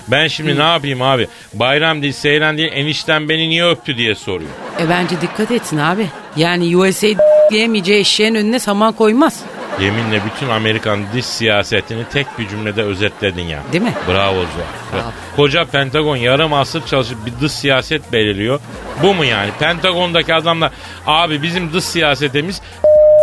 Ben 0.09 0.27
şimdi 0.27 0.59
ne 0.59 0.63
yapayım 0.63 1.03
abi? 1.03 1.29
Bayram 1.55 2.03
değil, 2.03 2.13
seyran 2.13 2.59
değil, 2.59 2.71
enişten 2.73 3.29
beni 3.29 3.49
niye 3.51 3.65
öptü 3.69 3.97
diye 3.97 4.15
soruyor. 4.15 4.51
E 4.81 4.89
bence 4.89 5.21
dikkat 5.21 5.51
etsin 5.51 5.77
abi. 5.77 6.07
Yani 6.37 6.77
USA 6.77 7.07
diyemeyeceği 7.51 8.01
eşeğin 8.01 8.35
önüne 8.35 8.59
saman 8.59 8.93
koymaz. 8.93 9.41
Yeminle 9.81 10.21
bütün 10.25 10.49
Amerikan 10.49 11.01
dış 11.15 11.25
siyasetini 11.25 12.05
tek 12.13 12.39
bir 12.39 12.49
cümlede 12.49 12.83
özetledin 12.83 13.43
ya. 13.43 13.63
Değil 13.73 13.85
mi? 13.85 13.95
Bravo 14.09 14.35
Zuhal. 14.35 15.03
Koca 15.37 15.65
Pentagon 15.65 16.17
yarım 16.17 16.53
asır 16.53 16.87
çalışıp 16.87 17.27
bir 17.27 17.33
dış 17.41 17.53
siyaset 17.53 18.13
belirliyor. 18.13 18.61
Bu 19.03 19.15
mu 19.15 19.25
yani? 19.25 19.51
Pentagon'daki 19.59 20.35
adamlar 20.35 20.73
abi 21.07 21.43
bizim 21.43 21.73
dış 21.73 21.85
siyasetimiz 21.85 22.63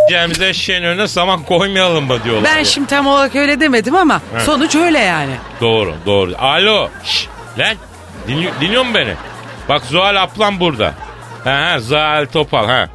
Cemize 0.08 0.48
eşeğin 0.48 0.82
önüne 0.82 1.08
saman 1.08 1.42
koymayalım 1.42 2.04
mı 2.04 2.24
diyorlar. 2.24 2.50
Ben 2.56 2.62
şimdi 2.62 2.86
tam 2.86 3.06
olarak 3.06 3.36
öyle 3.36 3.60
demedim 3.60 3.96
ama 3.96 4.20
sonuç 4.46 4.76
öyle 4.76 4.98
yani. 4.98 5.32
Doğru 5.60 5.94
doğru. 6.06 6.34
Alo. 6.38 6.88
Şş, 7.04 7.28
lan 7.58 7.76
dinliyor, 8.28 8.52
dinliyor 8.60 8.82
musun 8.82 8.94
beni? 8.94 9.14
Bak 9.68 9.84
Zuhal 9.84 10.22
ablam 10.22 10.60
burada. 10.60 10.94
Ha, 11.44 11.70
ha 11.70 11.80
Zuhal 11.80 12.26
Topal 12.32 12.66
ha. 12.66 12.88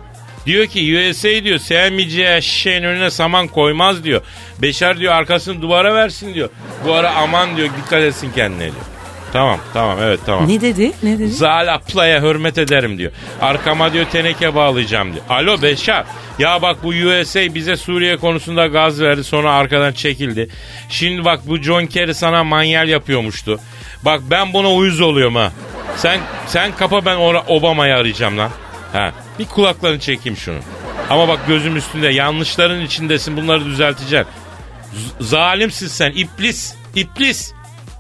Diyor 0.50 0.68
ki 0.68 1.10
USA 1.10 1.44
diyor 1.44 1.60
sevmeyeceği 1.60 2.28
eşeğin 2.28 2.84
önüne 2.84 3.10
saman 3.10 3.48
koymaz 3.48 4.04
diyor. 4.04 4.22
Beşer 4.62 5.00
diyor 5.00 5.14
arkasını 5.14 5.62
duvara 5.62 5.96
versin 5.96 6.34
diyor. 6.34 6.50
Bu 6.86 6.94
ara 6.94 7.12
aman 7.16 7.58
diyor 7.58 7.70
dikkat 7.78 8.02
etsin 8.02 8.32
kendine 8.36 8.60
diyor. 8.60 8.86
Tamam 9.34 9.60
tamam 9.74 9.98
evet 10.04 10.20
tamam. 10.26 10.48
Ne 10.48 10.62
dedi? 10.62 10.92
Ne 11.04 11.20
dedi? 11.20 11.28
Zal 11.28 11.74
ablaya 11.74 12.22
hürmet 12.22 12.58
ederim 12.58 12.98
diyor. 12.98 13.12
Arkama 13.42 13.94
diyor 13.94 14.06
teneke 14.06 14.56
bağlayacağım 14.56 15.14
diyor. 15.14 15.26
Alo 15.30 15.62
Beşar. 15.62 16.06
Ya 16.40 16.62
bak 16.62 16.84
bu 16.84 16.88
USA 16.88 17.56
bize 17.56 17.76
Suriye 17.78 18.18
konusunda 18.18 18.68
gaz 18.68 19.02
verdi 19.02 19.24
sonra 19.24 19.54
arkadan 19.54 19.92
çekildi. 19.92 20.50
Şimdi 20.90 21.26
bak 21.26 21.40
bu 21.48 21.58
John 21.58 21.86
Kerry 21.86 22.14
sana 22.14 22.44
manyel 22.44 22.88
yapıyormuştu. 22.88 23.60
Bak 24.06 24.22
ben 24.32 24.54
buna 24.54 24.72
uyuz 24.74 25.02
oluyorum 25.02 25.36
ha. 25.36 25.52
Sen 25.98 26.20
sen 26.48 26.72
kapa 26.76 27.06
ben 27.06 27.18
Obama'yı 27.48 27.96
arayacağım 27.96 28.38
lan. 28.38 28.50
Ha. 28.94 29.12
Bir 29.40 29.46
kulaklarını 29.46 30.00
çekeyim 30.00 30.38
şunu. 30.38 30.60
Ama 31.10 31.28
bak 31.28 31.40
gözüm 31.48 31.76
üstünde 31.78 32.08
yanlışların 32.08 32.82
içindesin 32.82 33.38
bunları 33.38 33.66
düzelteceksin. 33.66 34.34
Z- 35.20 35.24
zalimsin 35.24 35.88
sen 35.88 36.12
iblis 36.12 36.74
iblis. 36.96 37.54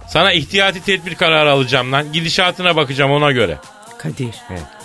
Sana 0.08 0.31
ihtiyati 0.31 0.84
tedbir 0.84 1.15
kararı 1.15 1.51
alacağım 1.51 1.91
lan. 1.91 2.13
Gidişatına 2.13 2.75
bakacağım 2.75 3.12
ona 3.12 3.31
göre. 3.31 3.58
Kadir. 3.98 4.36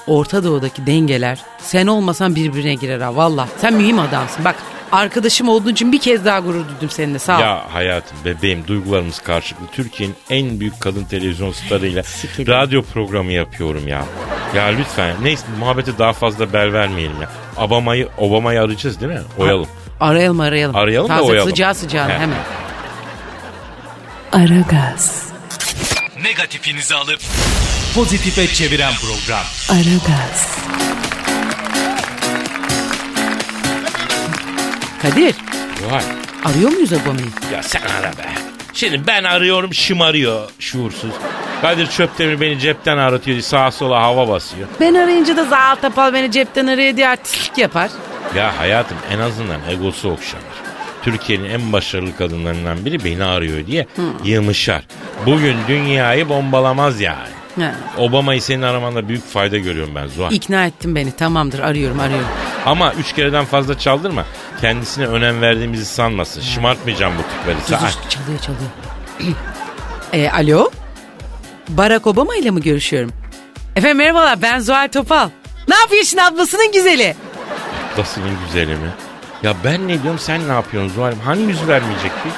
Orta 0.06 0.44
Doğu'daki 0.44 0.86
dengeler 0.86 1.38
sen 1.58 1.86
olmasan 1.86 2.34
birbirine 2.34 2.74
girer 2.74 3.00
ha 3.00 3.16
valla. 3.16 3.48
Sen 3.58 3.74
mühim 3.74 3.98
adamsın. 3.98 4.44
Bak 4.44 4.56
arkadaşım 4.94 5.48
olduğun 5.48 5.72
için 5.72 5.92
bir 5.92 6.00
kez 6.00 6.24
daha 6.24 6.38
gurur 6.40 6.68
duydum 6.68 6.90
seninle 6.90 7.18
sağ 7.18 7.36
ol. 7.36 7.40
Ya 7.40 7.64
hayatım 7.72 8.16
bebeğim 8.24 8.66
duygularımız 8.66 9.18
karşılıklı. 9.18 9.66
Türkiye'nin 9.72 10.14
en 10.30 10.60
büyük 10.60 10.80
kadın 10.80 11.04
televizyon 11.04 11.52
starıyla 11.52 12.02
radyo 12.38 12.82
programı 12.82 13.32
yapıyorum 13.32 13.88
ya. 13.88 14.04
Ya 14.54 14.64
lütfen 14.64 15.16
neyse 15.22 15.42
muhabbete 15.58 15.98
daha 15.98 16.12
fazla 16.12 16.52
bel 16.52 16.72
vermeyelim 16.72 17.22
ya. 17.22 17.28
Obama'yı 17.56 18.08
Obama'yı 18.18 18.60
arayacağız 18.62 19.00
değil 19.00 19.12
mi? 19.12 19.20
Oyalım. 19.38 19.68
Arayalım 20.00 20.40
arayalım. 20.40 20.76
Arayalım 20.76 21.08
da 21.10 21.16
Taze 21.16 21.30
oyalım. 21.30 21.48
sıcağı 21.50 21.74
sıcağına 21.74 22.12
He. 22.14 22.18
hemen. 22.18 22.38
Aragaz, 24.32 25.22
Negatifinizi 26.22 26.94
alıp 26.94 27.20
pozitife 27.94 28.46
çeviren 28.46 28.92
program. 28.94 29.44
Aragaz, 29.68 30.58
Kadir 35.04 35.34
Vay. 35.90 36.02
arıyor 36.44 36.70
muyuz 36.70 36.92
Obama'yı? 36.92 37.26
Ya 37.52 37.62
sen 37.62 37.80
ara 38.00 38.12
be. 38.12 38.26
Şimdi 38.72 39.06
ben 39.06 39.24
arıyorum 39.24 39.74
şımarıyor 39.74 40.50
şuursuz. 40.58 41.10
Kadir 41.62 41.86
Çöptemir 41.86 42.40
beni 42.40 42.58
cepten 42.58 42.98
aratıyor 42.98 43.40
sağa 43.40 43.70
sola 43.70 44.02
hava 44.02 44.28
basıyor. 44.28 44.68
Ben 44.80 44.94
arayınca 44.94 45.36
da 45.36 45.44
Zaal 45.44 45.76
Tapal 45.76 46.12
beni 46.12 46.30
cepten 46.32 46.66
arıyor 46.66 46.96
diye 46.96 47.08
artistlik 47.08 47.58
yapar. 47.58 47.90
Ya 48.36 48.58
hayatım 48.58 48.96
en 49.12 49.18
azından 49.18 49.60
egosu 49.70 50.10
okşanır. 50.10 50.44
Türkiye'nin 51.02 51.50
en 51.50 51.72
başarılı 51.72 52.16
kadınlarından 52.16 52.84
biri 52.84 53.04
beni 53.04 53.24
arıyor 53.24 53.66
diye 53.66 53.86
yığmışar. 54.24 54.82
Bugün 55.26 55.56
dünyayı 55.68 56.28
bombalamaz 56.28 57.00
yani. 57.00 57.34
Ha. 57.60 57.74
Obama'yı 57.98 58.42
senin 58.42 58.62
aramanda 58.62 59.08
büyük 59.08 59.26
fayda 59.28 59.58
görüyorum 59.58 59.94
ben 59.94 60.06
Zuhal. 60.06 60.32
İkna 60.32 60.66
ettin 60.66 60.94
beni 60.96 61.12
tamamdır 61.12 61.58
arıyorum 61.58 62.00
arıyorum. 62.00 62.26
Ama 62.66 62.92
üç 62.94 63.12
kereden 63.12 63.44
fazla 63.44 63.78
çaldırma. 63.78 64.24
Kendisine 64.64 65.06
önem 65.06 65.40
verdiğimizi 65.40 65.84
sanmasın. 65.84 66.40
Şımartmayacağım 66.40 67.14
bu 67.18 67.22
tipleri. 67.22 67.56
Dur, 67.56 67.86
dur, 67.86 68.10
çalıyor 68.10 68.38
çalıyor. 68.38 68.70
E, 70.12 70.30
alo? 70.30 70.70
Barack 71.68 72.06
Obama 72.06 72.36
ile 72.36 72.50
mi 72.50 72.62
görüşüyorum? 72.62 73.12
Efendim 73.76 73.96
merhabalar 73.96 74.42
ben 74.42 74.58
Zuhal 74.60 74.88
Topal. 74.88 75.28
Ne 75.68 75.74
yapıyorsun 75.74 76.18
ablasının 76.18 76.72
güzeli? 76.72 77.16
Ablasının 77.94 78.30
güzeli 78.46 78.70
mi? 78.70 78.90
Ya 79.42 79.54
ben 79.64 79.88
ne 79.88 80.02
diyorum 80.02 80.18
sen 80.18 80.48
ne 80.48 80.52
yapıyorsun 80.52 80.94
Zuhal'im? 80.94 81.18
Hani 81.24 81.42
yüz 81.42 81.68
vermeyecekti? 81.68 82.28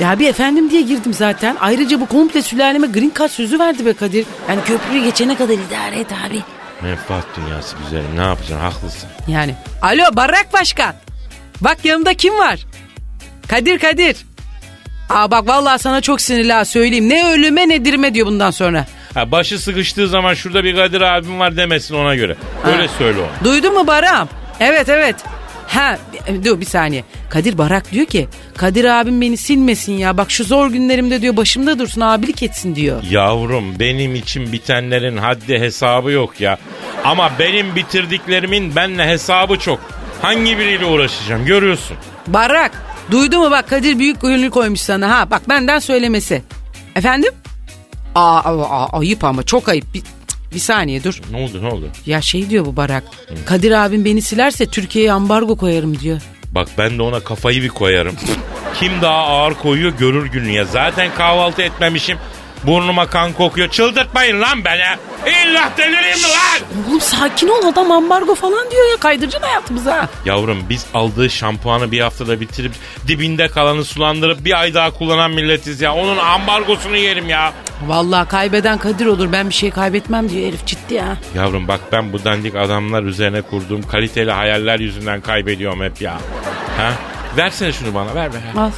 Ya 0.00 0.18
bir 0.18 0.28
efendim 0.28 0.70
diye 0.70 0.82
girdim 0.82 1.14
zaten. 1.14 1.56
Ayrıca 1.60 2.00
bu 2.00 2.06
komple 2.06 2.42
sülaleme 2.42 2.86
green 2.86 3.12
card 3.18 3.30
sözü 3.30 3.58
verdi 3.58 3.86
be 3.86 3.92
Kadir. 3.92 4.26
Yani 4.48 4.60
köprüyü 4.64 5.04
geçene 5.04 5.36
kadar 5.36 5.54
idare 5.54 6.00
et 6.00 6.12
abi. 6.26 6.42
Menfaat 6.82 7.26
dünyası 7.36 7.76
güzelim 7.84 8.16
ne 8.16 8.22
yapacaksın 8.22 8.58
haklısın. 8.58 9.08
Yani. 9.28 9.54
Alo 9.82 10.04
Barak 10.12 10.52
Başkan. 10.52 10.94
Bak 11.64 11.84
yanımda 11.84 12.14
kim 12.14 12.38
var? 12.38 12.66
Kadir 13.48 13.78
Kadir. 13.78 14.16
Aa 15.10 15.30
bak 15.30 15.48
vallahi 15.48 15.78
sana 15.78 16.00
çok 16.00 16.20
sinirli 16.20 16.52
ha 16.52 16.64
söyleyeyim. 16.64 17.08
Ne 17.08 17.32
ölüme 17.32 17.68
ne 17.68 17.84
dirime 17.84 18.14
diyor 18.14 18.26
bundan 18.26 18.50
sonra. 18.50 18.86
Ha, 19.14 19.30
başı 19.30 19.58
sıkıştığı 19.58 20.08
zaman 20.08 20.34
şurada 20.34 20.64
bir 20.64 20.76
Kadir 20.76 21.00
abim 21.00 21.38
var 21.40 21.56
demesin 21.56 21.94
ona 21.94 22.14
göre. 22.14 22.36
Öyle 22.64 22.88
söyle 22.88 23.18
ona. 23.20 23.44
Duydun 23.44 23.74
mu 23.74 23.86
Barak'ım? 23.86 24.28
Evet 24.60 24.88
evet. 24.88 25.16
Ha 25.66 25.98
dur 26.44 26.60
bir 26.60 26.66
saniye. 26.66 27.04
Kadir 27.30 27.58
Barak 27.58 27.92
diyor 27.92 28.06
ki 28.06 28.28
Kadir 28.56 28.84
abim 28.84 29.20
beni 29.20 29.36
silmesin 29.36 29.92
ya. 29.92 30.16
Bak 30.16 30.30
şu 30.30 30.44
zor 30.44 30.70
günlerimde 30.70 31.22
diyor 31.22 31.36
başımda 31.36 31.78
dursun 31.78 32.00
abilik 32.00 32.42
etsin 32.42 32.74
diyor. 32.74 33.02
Yavrum 33.10 33.78
benim 33.78 34.14
için 34.14 34.52
bitenlerin 34.52 35.16
haddi 35.16 35.58
hesabı 35.58 36.10
yok 36.10 36.40
ya. 36.40 36.58
Ama 37.04 37.32
benim 37.38 37.76
bitirdiklerimin 37.76 38.76
benle 38.76 39.06
hesabı 39.06 39.58
çok. 39.58 39.93
Hangi 40.24 40.58
biriyle 40.58 40.84
uğraşacağım 40.86 41.44
görüyorsun. 41.46 41.96
Barak 42.26 42.72
duydu 43.10 43.38
mu 43.38 43.50
bak 43.50 43.68
Kadir 43.68 43.98
büyük 43.98 44.20
gönül 44.20 44.50
koymuş 44.50 44.80
sana 44.80 45.18
ha. 45.18 45.30
Bak 45.30 45.48
benden 45.48 45.78
söylemesi. 45.78 46.42
Efendim? 46.96 47.32
Aa, 48.14 48.38
aa, 48.38 48.62
aa, 48.62 48.98
ayıp 48.98 49.24
ama 49.24 49.42
çok 49.42 49.68
ayıp. 49.68 49.94
Bir, 49.94 50.02
bir 50.54 50.58
saniye 50.58 51.04
dur. 51.04 51.20
Ne 51.30 51.36
oldu 51.36 51.62
ne 51.62 51.68
oldu? 51.68 51.88
Ya 52.06 52.20
şey 52.20 52.50
diyor 52.50 52.66
bu 52.66 52.76
Barak. 52.76 53.04
Kadir 53.46 53.70
abim 53.70 54.04
beni 54.04 54.22
silerse 54.22 54.66
Türkiye'ye 54.66 55.12
ambargo 55.12 55.56
koyarım 55.56 56.00
diyor. 56.00 56.20
Bak 56.52 56.68
ben 56.78 56.98
de 56.98 57.02
ona 57.02 57.20
kafayı 57.20 57.62
bir 57.62 57.68
koyarım. 57.68 58.16
Kim 58.80 58.92
daha 59.02 59.16
ağır 59.16 59.54
koyuyor 59.54 59.92
görür 59.98 60.26
günü 60.26 60.50
ya. 60.50 60.64
Zaten 60.64 61.14
kahvaltı 61.16 61.62
etmemişim. 61.62 62.18
Burnuma 62.66 63.06
kan 63.06 63.32
kokuyor. 63.32 63.68
Çıldırtmayın 63.68 64.40
lan 64.40 64.64
beni. 64.64 64.82
İlla 65.26 65.70
delireyim 65.78 66.16
mi 66.18 66.22
lan? 66.22 66.84
Oğlum 66.88 67.00
sakin 67.00 67.48
ol 67.48 67.64
adam 67.72 67.92
ambargo 67.92 68.34
falan 68.34 68.70
diyor 68.70 68.90
ya 68.90 68.96
kaydıracaksın 68.96 69.46
hayatımıza. 69.48 70.08
Yavrum 70.24 70.58
biz 70.68 70.86
aldığı 70.94 71.30
şampuanı 71.30 71.92
bir 71.92 72.00
haftada 72.00 72.40
bitirip 72.40 72.72
dibinde 73.08 73.48
kalanı 73.48 73.84
sulandırıp 73.84 74.44
bir 74.44 74.60
ay 74.60 74.74
daha 74.74 74.90
kullanan 74.90 75.30
milletiz 75.30 75.80
ya. 75.80 75.94
Onun 75.94 76.16
ambargosunu 76.16 76.96
yerim 76.96 77.28
ya. 77.28 77.52
Vallahi 77.86 78.28
kaybeden 78.28 78.78
Kadir 78.78 79.06
olur 79.06 79.32
ben 79.32 79.48
bir 79.48 79.54
şey 79.54 79.70
kaybetmem 79.70 80.28
diyor 80.28 80.48
herif 80.48 80.66
ciddi 80.66 80.94
ya. 80.94 81.16
Yavrum 81.34 81.68
bak 81.68 81.80
ben 81.92 82.12
bu 82.12 82.24
dandik 82.24 82.54
adamlar 82.56 83.02
üzerine 83.02 83.42
kurduğum 83.42 83.82
kaliteli 83.82 84.32
hayaller 84.32 84.78
yüzünden 84.78 85.20
kaybediyorum 85.20 85.82
hep 85.82 86.00
ya. 86.00 86.12
Ha? 86.76 86.92
Versene 87.36 87.72
şunu 87.72 87.94
bana 87.94 88.14
ver 88.14 88.30
ver. 88.34 88.40
Al. 88.62 88.70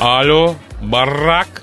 Alo 0.00 0.54
Barrak. 0.82 1.59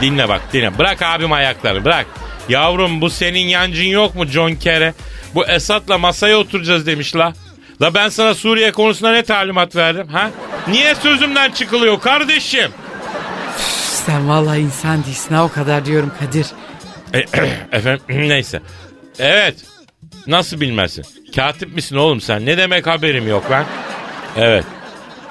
Dinle 0.00 0.28
bak 0.28 0.40
dinle. 0.52 0.78
Bırak 0.78 1.02
abim 1.02 1.32
ayakları 1.32 1.84
bırak. 1.84 2.06
Yavrum 2.48 3.00
bu 3.00 3.10
senin 3.10 3.48
yancın 3.48 3.84
yok 3.84 4.14
mu 4.14 4.26
John 4.26 4.54
Kerry? 4.54 4.92
Bu 5.34 5.46
Esad'la 5.46 5.98
masaya 5.98 6.36
oturacağız 6.38 6.86
demiş 6.86 7.16
la. 7.16 7.32
La 7.82 7.94
ben 7.94 8.08
sana 8.08 8.34
Suriye 8.34 8.72
konusunda 8.72 9.12
ne 9.12 9.22
talimat 9.22 9.76
verdim 9.76 10.08
ha? 10.08 10.30
Niye 10.68 10.94
sözümden 10.94 11.50
çıkılıyor 11.50 12.00
kardeşim? 12.00 12.70
Sen 14.06 14.28
vallahi 14.28 14.60
insan 14.60 15.04
değilsin 15.04 15.34
ha 15.34 15.44
o 15.44 15.52
kadar 15.52 15.84
diyorum 15.84 16.12
Kadir. 16.20 16.46
E, 17.14 17.18
efendim 17.76 18.02
neyse. 18.08 18.60
Evet. 19.18 19.54
Nasıl 20.26 20.60
bilmezsin? 20.60 21.04
Katip 21.36 21.74
misin 21.74 21.96
oğlum 21.96 22.20
sen? 22.20 22.46
Ne 22.46 22.58
demek 22.58 22.86
haberim 22.86 23.28
yok 23.28 23.50
lan? 23.50 23.64
Evet. 24.36 24.64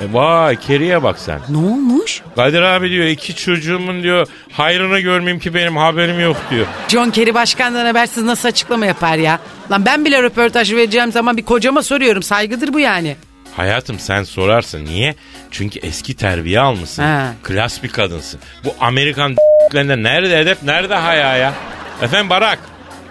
E, 0.02 0.14
vay 0.14 0.56
Keri'ye 0.56 1.04
bak 1.04 1.20
sen. 1.20 1.40
Ne 1.50 1.58
olmuş? 1.58 2.22
Kadir 2.40 2.62
abi 2.62 2.90
diyor 2.90 3.06
iki 3.06 3.36
çocuğumun 3.36 4.04
diyor 4.04 4.28
hayrını 4.52 5.00
görmeyeyim 5.00 5.40
ki 5.40 5.54
benim 5.54 5.78
haberim 5.78 6.20
yok 6.20 6.38
diyor. 6.52 6.66
John 6.88 7.10
Kerry 7.10 7.34
başkandan 7.34 7.86
habersiz 7.86 8.24
nasıl 8.24 8.48
açıklama 8.50 8.86
yapar 8.86 9.18
ya? 9.18 9.40
Lan 9.72 9.86
ben 9.86 10.06
bile 10.06 10.24
röportaj 10.24 10.74
vereceğim 10.74 11.12
zaman 11.12 11.38
bir 11.38 11.46
kocama 11.46 11.84
soruyorum 11.84 12.24
saygıdır 12.24 12.74
bu 12.74 12.80
yani. 12.80 13.16
Hayatım 13.56 14.00
sen 14.00 14.24
sorarsın 14.24 14.86
niye? 14.86 15.16
Çünkü 15.52 15.80
eski 15.80 16.14
terbiye 16.16 16.60
almışsın. 16.60 17.04
Ha. 17.04 17.34
Klas 17.44 17.84
bir 17.84 17.90
kadınsın. 17.90 18.40
Bu 18.64 18.76
Amerikan 18.80 19.36
lerinde 19.76 20.04
nerede 20.04 20.40
edep 20.40 20.64
nerede 20.64 20.96
haya 20.96 21.38
ya? 21.38 21.54
Efendim 22.02 22.30
Barak. 22.30 22.60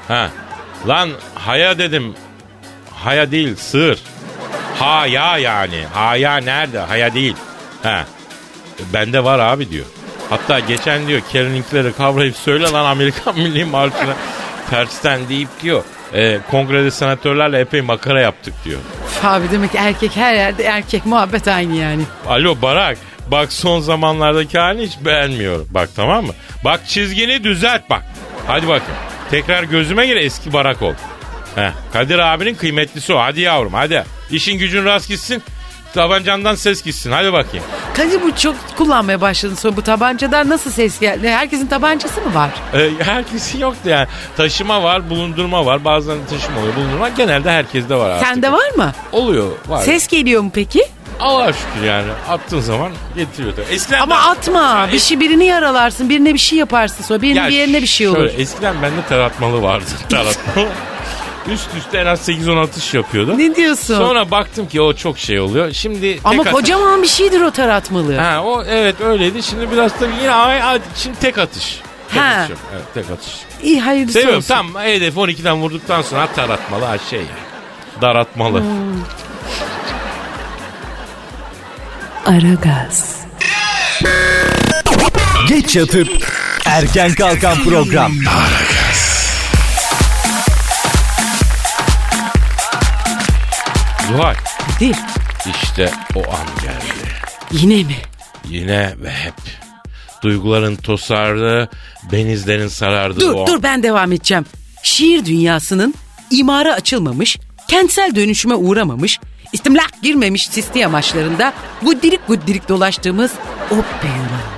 Ha. 0.08 0.30
Lan 0.86 1.10
haya 1.34 1.78
dedim. 1.78 2.14
Haya 2.92 3.30
değil 3.30 3.56
sığır. 3.56 3.98
Haya 4.78 5.38
yani. 5.38 5.84
Haya 5.92 6.36
nerede? 6.36 6.78
Haya 6.78 7.14
değil. 7.14 7.34
Ha. 7.82 8.04
Bende 8.92 9.24
var 9.24 9.38
abi 9.38 9.70
diyor. 9.70 9.84
Hatta 10.30 10.60
geçen 10.60 11.06
diyor 11.08 11.20
Keren'inkleri 11.32 11.92
kavrayıp 11.92 12.36
söyle 12.36 12.64
lan 12.70 12.84
Amerikan 12.84 13.34
Milli 13.38 13.64
Marşı'na 13.64 14.14
tersten 14.70 15.28
deyip 15.28 15.48
diyor. 15.62 15.82
E, 16.14 16.38
kongrede 16.50 16.90
senatörlerle 16.90 17.60
epey 17.60 17.80
makara 17.80 18.20
yaptık 18.20 18.54
diyor. 18.64 18.78
Abi 19.22 19.50
demek 19.50 19.70
erkek 19.74 20.16
her 20.16 20.34
yerde 20.34 20.64
erkek 20.64 21.06
muhabbet 21.06 21.48
aynı 21.48 21.76
yani. 21.76 22.02
Alo 22.26 22.56
Barak. 22.62 22.98
Bak 23.30 23.52
son 23.52 23.80
zamanlardaki 23.80 24.58
halini 24.58 24.86
hiç 24.86 24.98
beğenmiyorum. 25.04 25.68
Bak 25.70 25.88
tamam 25.96 26.26
mı? 26.26 26.32
Bak 26.64 26.80
çizgini 26.88 27.44
düzelt 27.44 27.90
bak. 27.90 28.02
Hadi 28.46 28.68
bakayım. 28.68 28.94
Tekrar 29.30 29.62
gözüme 29.62 30.06
gir 30.06 30.16
eski 30.16 30.52
Barak 30.52 30.82
ol. 30.82 30.94
Heh, 31.54 31.70
Kadir 31.92 32.18
abinin 32.18 32.54
kıymetlisi 32.54 33.14
o. 33.14 33.18
Hadi 33.18 33.40
yavrum 33.40 33.74
hadi. 33.74 34.04
İşin 34.30 34.58
gücün 34.58 34.84
rast 34.84 35.08
gitsin. 35.08 35.42
Tabancandan 35.94 36.54
ses 36.54 36.82
gitsin. 36.82 37.12
Hadi 37.12 37.32
bakayım. 37.32 37.66
Kadir 37.94 38.22
bu 38.22 38.36
çok 38.36 38.56
kullanmaya 38.76 39.20
başladın 39.20 39.54
sonra 39.54 39.76
bu 39.76 39.82
tabancadan 39.82 40.48
nasıl 40.48 40.70
ses 40.70 41.00
geldi? 41.00 41.28
Herkesin 41.30 41.66
tabancası 41.66 42.20
mı 42.20 42.34
var? 42.34 42.50
Ee, 42.74 42.90
herkesin 43.04 43.58
yoktu 43.58 43.88
yani. 43.88 44.06
Taşıma 44.36 44.82
var, 44.82 45.10
bulundurma 45.10 45.66
var. 45.66 45.84
Bazen 45.84 46.16
taşıma 46.30 46.60
oluyor, 46.60 46.76
bulundurma. 46.76 47.08
Genelde 47.08 47.50
herkeste 47.50 47.94
var 47.94 48.10
artık. 48.10 48.28
Sende 48.28 48.52
var 48.52 48.70
mı? 48.76 48.92
Oluyor, 49.12 49.50
var. 49.68 49.82
Ses 49.82 50.06
geliyor 50.06 50.42
mu 50.42 50.50
peki? 50.54 50.84
Allah'a 51.20 51.52
şükür 51.52 51.86
yani. 51.86 52.06
Attığın 52.28 52.60
zaman 52.60 52.92
getiriyor. 53.16 53.54
tabii. 53.56 53.74
Eskiden 53.74 54.00
Ama 54.00 54.14
ben- 54.16 54.30
atma. 54.30 54.88
Bir 54.92 54.98
şey 54.98 55.20
birini 55.20 55.44
yaralarsın, 55.44 56.08
birine 56.08 56.34
bir 56.34 56.38
şey 56.38 56.58
yaparsın 56.58 57.04
sonra 57.04 57.22
birinin 57.22 57.40
Ya 57.40 57.48
bir 57.48 57.52
yerine 57.54 57.82
bir 57.82 57.86
şey 57.86 58.08
olur. 58.08 58.16
Şöyle, 58.16 58.32
eskiden 58.32 58.82
bende 58.82 59.06
taratmalı 59.08 59.62
vardı. 59.62 59.84
Taratmalı. 60.08 60.68
Üst 61.52 61.68
üste 61.78 61.98
en 61.98 62.06
az 62.06 62.28
8-10 62.28 62.60
atış 62.60 62.94
yapıyordu. 62.94 63.38
Ne 63.38 63.54
diyorsun? 63.56 63.96
Sonra 63.96 64.30
baktım 64.30 64.68
ki 64.68 64.80
o 64.80 64.92
çok 64.94 65.18
şey 65.18 65.40
oluyor. 65.40 65.72
Şimdi 65.72 66.00
tek 66.12 66.20
Ama 66.24 66.42
atış- 66.42 66.52
kocaman 66.52 67.02
bir 67.02 67.08
şeydir 67.08 67.40
o 67.40 67.50
taratmalı. 67.50 68.16
Ha 68.16 68.42
o 68.44 68.64
evet 68.64 69.00
öyleydi. 69.00 69.42
Şimdi 69.42 69.70
biraz 69.70 69.92
tabii 69.98 70.12
yine 70.22 70.30
ay, 70.32 70.62
ay, 70.62 70.78
şimdi 70.96 71.18
tek 71.18 71.38
atış. 71.38 71.80
Tek 72.12 72.20
Ha. 72.22 72.26
atış 72.26 72.50
yok. 72.50 72.58
Evet, 72.74 72.84
tek 72.94 73.10
atış. 73.10 73.28
İyi 73.62 73.80
hayırlısı 73.80 74.12
Seviyorum. 74.12 74.38
olsun. 74.38 74.48
Tam 74.54 74.74
hedef 74.82 75.14
12'den 75.16 75.56
vurduktan 75.56 76.02
sonra 76.02 76.26
taratmalı 76.26 76.84
ha 76.84 76.98
şey. 77.10 77.22
Daratmalı. 78.02 78.60
Hmm. 78.60 78.68
Aragaz, 82.26 83.16
Geç 85.48 85.76
yatıp 85.76 86.08
erken 86.64 87.14
kalkan 87.14 87.64
program. 87.64 88.12
Zuhal 94.08 94.34
Kadir 94.34 94.96
işte 95.62 95.90
o 96.14 96.18
an 96.20 96.46
geldi. 96.62 97.08
yine 97.52 97.74
mi? 97.82 97.96
Yine 98.48 98.94
ve 99.02 99.10
hep. 99.10 99.34
Duyguların 100.22 100.76
tosardığı, 100.76 101.70
benizlerin 102.12 102.68
sarardığı 102.68 103.20
Dur 103.20 103.34
o 103.34 103.40
an. 103.40 103.46
dur 103.46 103.62
ben 103.62 103.82
devam 103.82 104.12
edeceğim. 104.12 104.46
Şiir 104.82 105.24
dünyasının 105.24 105.94
imara 106.30 106.74
açılmamış, 106.74 107.38
kentsel 107.68 108.14
dönüşüme 108.14 108.54
uğramamış, 108.54 109.20
istimlak 109.52 109.90
girmemiş 110.02 110.46
sisli 110.48 110.86
amaçlarında 110.86 111.52
guddirik 111.82 112.26
guddirik 112.28 112.68
dolaştığımız 112.68 113.30
o 113.70 113.74
peygamber. 114.02 114.48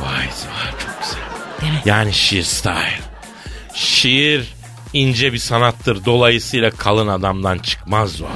Vay 0.00 0.24
Zuhal 0.24 0.70
çok 0.70 1.02
güzel. 1.02 1.72
Mi? 1.72 1.82
Yani 1.84 2.12
şiir 2.14 2.42
style. 2.42 2.98
Şiir 3.74 4.53
ince 4.94 5.32
bir 5.32 5.38
sanattır. 5.38 6.04
Dolayısıyla 6.04 6.70
kalın 6.70 7.08
adamdan 7.08 7.58
çıkmaz 7.58 8.12
Zuhal. 8.12 8.30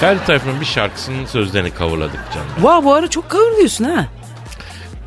Ferdi 0.00 0.24
Tayfur'un 0.26 0.60
bir 0.60 0.66
şarkısının 0.66 1.26
sözlerini 1.26 1.70
kavurladık 1.70 2.20
canım. 2.34 2.46
Vay 2.60 2.84
bu 2.84 2.94
ara 2.94 3.10
çok 3.10 3.30
kavruyorsun 3.30 3.84
ha. 3.84 4.06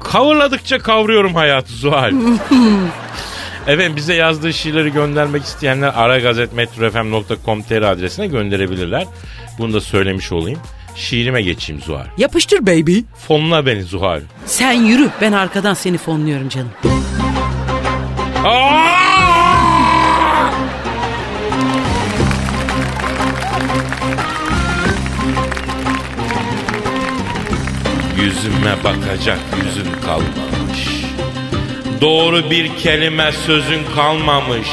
Kavurladıkça 0.04 0.80
kavruyorum 0.80 1.36
hayatı 1.36 1.74
Zuhal. 1.74 2.14
Efendim 3.68 3.96
bize 3.96 4.14
yazdığı 4.14 4.54
şiirleri 4.54 4.92
göndermek 4.92 5.44
isteyenler 5.44 5.92
aragazetmetrofm.com.tr 5.96 7.82
adresine 7.82 8.28
gönderebilirler. 8.28 9.08
Bunu 9.60 9.74
da 9.74 9.82
söylemiş 9.82 10.32
olayım. 10.32 10.60
Şiirime 10.96 11.42
geçeyim 11.42 11.82
Zuhal. 11.82 12.06
Yapıştır 12.18 12.66
baby. 12.66 13.00
Fonla 13.28 13.66
beni 13.66 13.84
Zuhal. 13.84 14.22
Sen 14.46 14.72
yürü 14.72 15.10
ben 15.22 15.32
arkadan 15.32 15.74
seni 15.74 15.98
fonluyorum 15.98 16.50
canım. 16.50 16.72
Aa! 18.46 18.93
Yüzüme 28.44 28.84
bakacak 28.84 29.40
yüzün 29.66 29.92
kalmamış. 30.06 30.80
Doğru 32.02 32.50
bir 32.50 32.78
kelime 32.78 33.32
sözün 33.32 33.86
kalmamış. 33.96 34.68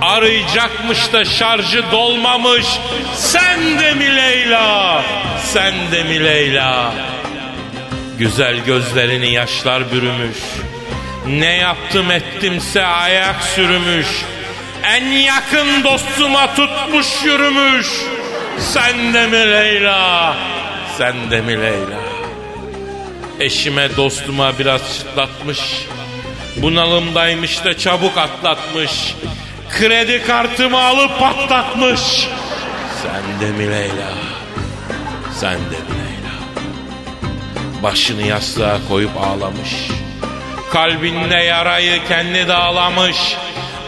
Arayacakmış 0.00 1.12
da 1.12 1.24
şarjı 1.24 1.84
dolmamış. 1.92 2.66
Sen 3.14 3.80
de 3.80 3.94
mi 3.94 4.16
Leyla? 4.16 5.02
Sen 5.44 5.74
de 5.92 6.02
mi 6.02 6.24
Leyla? 6.24 6.94
Güzel 8.18 8.64
gözlerini 8.64 9.32
yaşlar 9.32 9.92
bürümüş. 9.92 10.38
Ne 11.26 11.56
yaptım 11.56 12.10
ettimse 12.10 12.84
ayak 12.84 13.42
sürümüş. 13.42 14.06
En 14.84 15.04
yakın 15.04 15.84
dostuma 15.84 16.54
tutmuş 16.54 17.06
yürümüş. 17.24 17.86
Sen 18.58 19.14
de 19.14 19.26
mi 19.26 19.50
Leyla? 19.50 20.36
Sen 20.98 21.30
de 21.30 21.40
mi 21.40 21.60
Leyla? 21.60 22.11
Eşime 23.42 23.96
dostuma 23.96 24.58
biraz 24.58 24.98
çıtlatmış. 24.98 25.86
Bunalımdaymış 26.56 27.64
da 27.64 27.78
çabuk 27.78 28.18
atlatmış. 28.18 29.16
Kredi 29.70 30.22
kartımı 30.26 30.78
alıp 30.82 31.18
patlatmış. 31.18 32.28
Sen 33.02 33.40
de 33.40 33.52
mi 33.52 33.70
Leyla? 33.70 34.12
Sen 35.34 35.54
de 35.54 35.56
mi 35.58 35.92
Leyla? 35.98 36.32
Başını 37.82 38.22
yastığa 38.22 38.78
koyup 38.88 39.16
ağlamış. 39.16 39.88
Kalbinde 40.72 41.36
yarayı 41.36 42.04
kendi 42.08 42.48
dağlamış. 42.48 43.16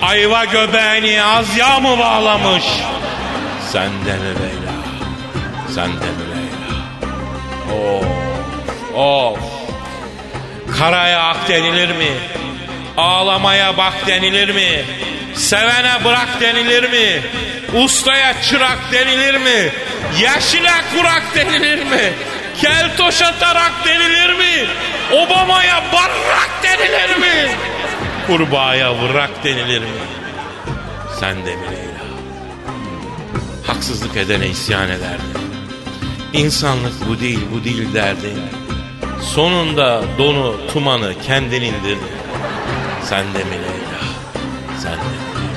Ayva 0.03 0.45
göbeğini 0.45 1.23
az 1.25 1.57
yağ 1.57 1.81
mı 1.81 1.99
bağlamış? 1.99 2.65
Sen 3.73 3.91
de 4.07 4.13
mi 4.13 4.35
Leyla? 4.41 4.75
Sen 5.75 5.89
de 5.89 6.07
mi 6.07 6.25
Leyla? 6.31 6.75
Of, 7.75 8.14
of. 8.95 9.39
Karaya 10.79 11.23
ak 11.31 11.49
denilir 11.49 11.89
mi? 11.97 12.13
Ağlamaya 12.97 13.77
bak 13.77 14.07
denilir 14.07 14.51
mi? 14.55 14.85
Sevene 15.35 16.05
bırak 16.05 16.41
denilir 16.41 16.91
mi? 16.91 17.23
Ustaya 17.83 18.43
çırak 18.43 18.79
denilir 18.93 19.35
mi? 19.35 19.71
Yeşile 20.19 20.73
kurak 20.95 21.23
denilir 21.35 21.83
mi? 21.85 22.13
Keltoşa 22.61 23.39
tarak 23.39 23.73
denilir 23.85 24.35
mi? 24.35 24.67
Obama'ya 25.13 25.83
barrak 25.93 26.51
denilir 26.63 27.17
mi? 27.17 27.51
Kurbağaya 28.27 28.99
vırak 29.03 29.45
denilir 29.45 29.81
mi? 29.81 30.05
Sen 31.21 31.37
de 31.47 31.51
Leyla? 31.51 32.05
Haksızlık 33.67 34.17
edene 34.17 34.47
isyan 34.47 34.89
ederdin. 34.89 35.45
İnsanlık 36.33 37.09
bu 37.09 37.21
değil 37.21 37.41
bu 37.53 37.65
değil 37.65 37.95
derdin. 37.95 38.64
Sonunda 39.25 40.03
donu 40.19 40.57
tumanı 40.73 41.13
kendin 41.27 41.63
indirdin. 41.63 41.99
Sen 43.05 43.25
de 43.35 43.39
mi 43.39 43.51
Leyla? 43.51 44.01
Sen 44.83 44.93
de 44.93 44.97
mi? 44.97 45.55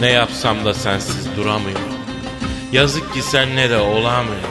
Ne 0.00 0.10
yapsam 0.10 0.64
da 0.64 0.74
sensiz 0.74 1.36
duramıyorum. 1.36 1.92
Yazık 2.72 3.14
ki 3.14 3.22
senle 3.22 3.70
de 3.70 3.78
olamıyorum. 3.78 4.50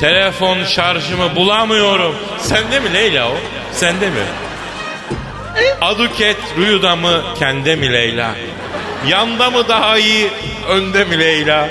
Telefon 0.00 0.64
şarjımı 0.64 1.36
bulamıyorum. 1.36 2.14
Sende 2.38 2.80
mi 2.80 2.92
Leyla 2.94 3.28
o? 3.28 3.34
Sende 3.72 4.10
mi? 4.10 4.22
Aduket 5.80 6.36
rüyuda 6.56 6.96
mı 6.96 7.22
kende 7.38 7.76
mi 7.76 7.92
Leyla? 7.92 8.30
Yanda 9.08 9.50
mı 9.50 9.68
daha 9.68 9.98
iyi 9.98 10.30
önde 10.68 11.04
mi 11.04 11.18
Leyla? 11.18 11.68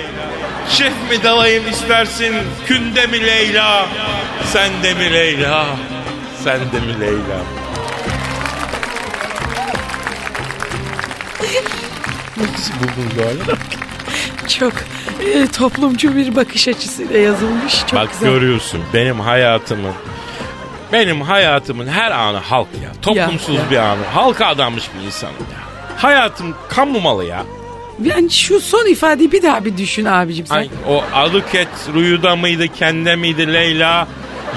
Şef 0.70 0.94
mi 1.10 1.24
dalayım 1.24 1.70
istersin 1.70 2.36
künde 2.68 3.08
mi 3.08 3.26
Leyla? 3.26 3.86
Sende 4.46 4.94
mi 4.94 5.14
Leyla? 5.14 5.66
Sende 6.44 6.80
mi 6.80 7.00
Leyla? 7.00 7.40
Nasıl 12.38 12.74
buldun 12.74 13.10
Zuhal'e? 13.16 13.58
Çok 14.48 14.74
e, 15.34 15.48
toplumcu 15.48 16.16
bir 16.16 16.36
bakış 16.36 16.68
açısıyla 16.68 17.18
yazılmış. 17.20 17.80
Çok 17.88 18.00
Bak 18.00 18.10
güzel. 18.14 18.30
görüyorsun 18.34 18.82
benim 18.94 19.20
hayatımın 19.20 19.94
benim 20.94 21.22
hayatımın 21.22 21.88
her 21.88 22.12
anı 22.12 22.38
halk 22.38 22.68
ya. 22.84 22.92
Toplumsuz 23.02 23.56
Ya, 23.56 23.62
ya. 23.62 23.72
bir 23.72 23.78
anı. 23.78 24.04
Halka 24.14 24.46
adanmış 24.48 24.84
bir 25.00 25.06
insanım 25.06 25.34
ya. 25.40 25.60
Hayatım 26.02 26.56
kamu 26.70 27.00
malı 27.02 27.26
ya. 27.26 27.44
Yani 28.04 28.30
şu 28.30 28.60
son 28.60 28.86
ifadeyi 28.92 29.32
bir 29.32 29.44
daha 29.44 29.66
bir 29.66 29.78
düşün 29.78 30.06
abicim 30.06 30.46
sen. 30.46 30.56
Ay, 30.56 30.70
o 30.88 31.04
aduket 31.14 31.68
rüyuda 31.94 32.36
mıydı 32.36 32.68
kende 32.68 33.16
miydi 33.16 33.54
Leyla? 33.54 34.08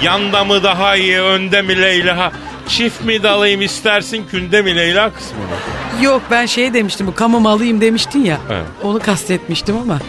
Yanda 0.01 0.43
mı 0.43 0.63
daha 0.63 0.95
iyi 0.95 1.19
önde 1.19 1.61
mi 1.61 1.81
Leyla? 1.81 2.31
Çift 2.67 3.03
mi 3.05 3.23
dalayım 3.23 3.61
istersin 3.61 4.25
künde 4.31 4.61
mi 4.61 4.75
Leyla 4.75 5.11
kısmını? 5.13 5.43
Yok 6.01 6.21
ben 6.31 6.45
şey 6.45 6.73
demiştim 6.73 7.07
bu 7.07 7.15
kamu 7.15 7.39
malıyım 7.39 7.81
demiştin 7.81 8.25
ya. 8.25 8.37
Evet. 8.51 8.63
Onu 8.83 8.99
kastetmiştim 8.99 9.77
ama. 9.77 9.99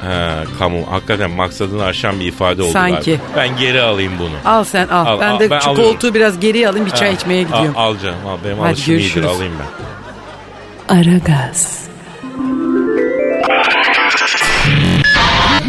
He 0.00 0.44
kamu 0.58 0.92
hakikaten 0.92 1.30
maksadını 1.30 1.84
aşan 1.84 2.20
bir 2.20 2.26
ifade 2.26 2.62
oldu 2.62 2.70
Sanki. 2.72 3.04
galiba. 3.10 3.22
Ben 3.36 3.56
geri 3.56 3.80
alayım 3.82 4.12
bunu. 4.18 4.52
Al 4.54 4.64
sen 4.64 4.88
al. 4.88 5.06
Al, 5.06 5.20
ben 5.20 5.30
al, 5.30 5.40
de 5.40 5.50
ben 5.50 5.58
şu 5.60 5.70
alıyorum. 5.70 5.92
koltuğu 5.92 6.14
biraz 6.14 6.40
geriye 6.40 6.68
alayım 6.68 6.86
bir 6.86 6.90
çay 6.90 7.14
içmeye 7.14 7.42
gidiyorum. 7.42 7.74
Al, 7.76 7.90
al 7.90 7.98
canım 7.98 8.26
al 8.28 8.38
benim 8.44 8.58
Hadi 8.58 8.68
alışım 8.68 8.92
iyidir 8.94 9.02
görüşürüz. 9.02 9.26
alayım 9.28 9.52
ben. 9.58 10.96
Aragaz, 10.98 11.87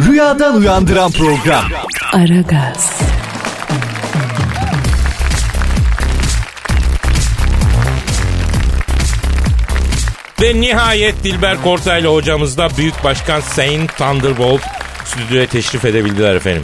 Rüyadan 0.09 0.55
uyandıran 0.55 1.11
program. 1.11 1.63
Aragaz, 2.13 3.01
Ve 10.41 10.61
nihayet 10.61 11.23
Dilber 11.23 11.61
Kortaylı 11.61 12.07
hocamızla 12.07 12.69
Büyük 12.77 13.03
Başkan 13.03 13.41
Sayın 13.41 13.87
Thunderbolt 13.87 14.61
stüdyoya 15.05 15.47
teşrif 15.47 15.85
edebildiler 15.85 16.35
efendim. 16.35 16.63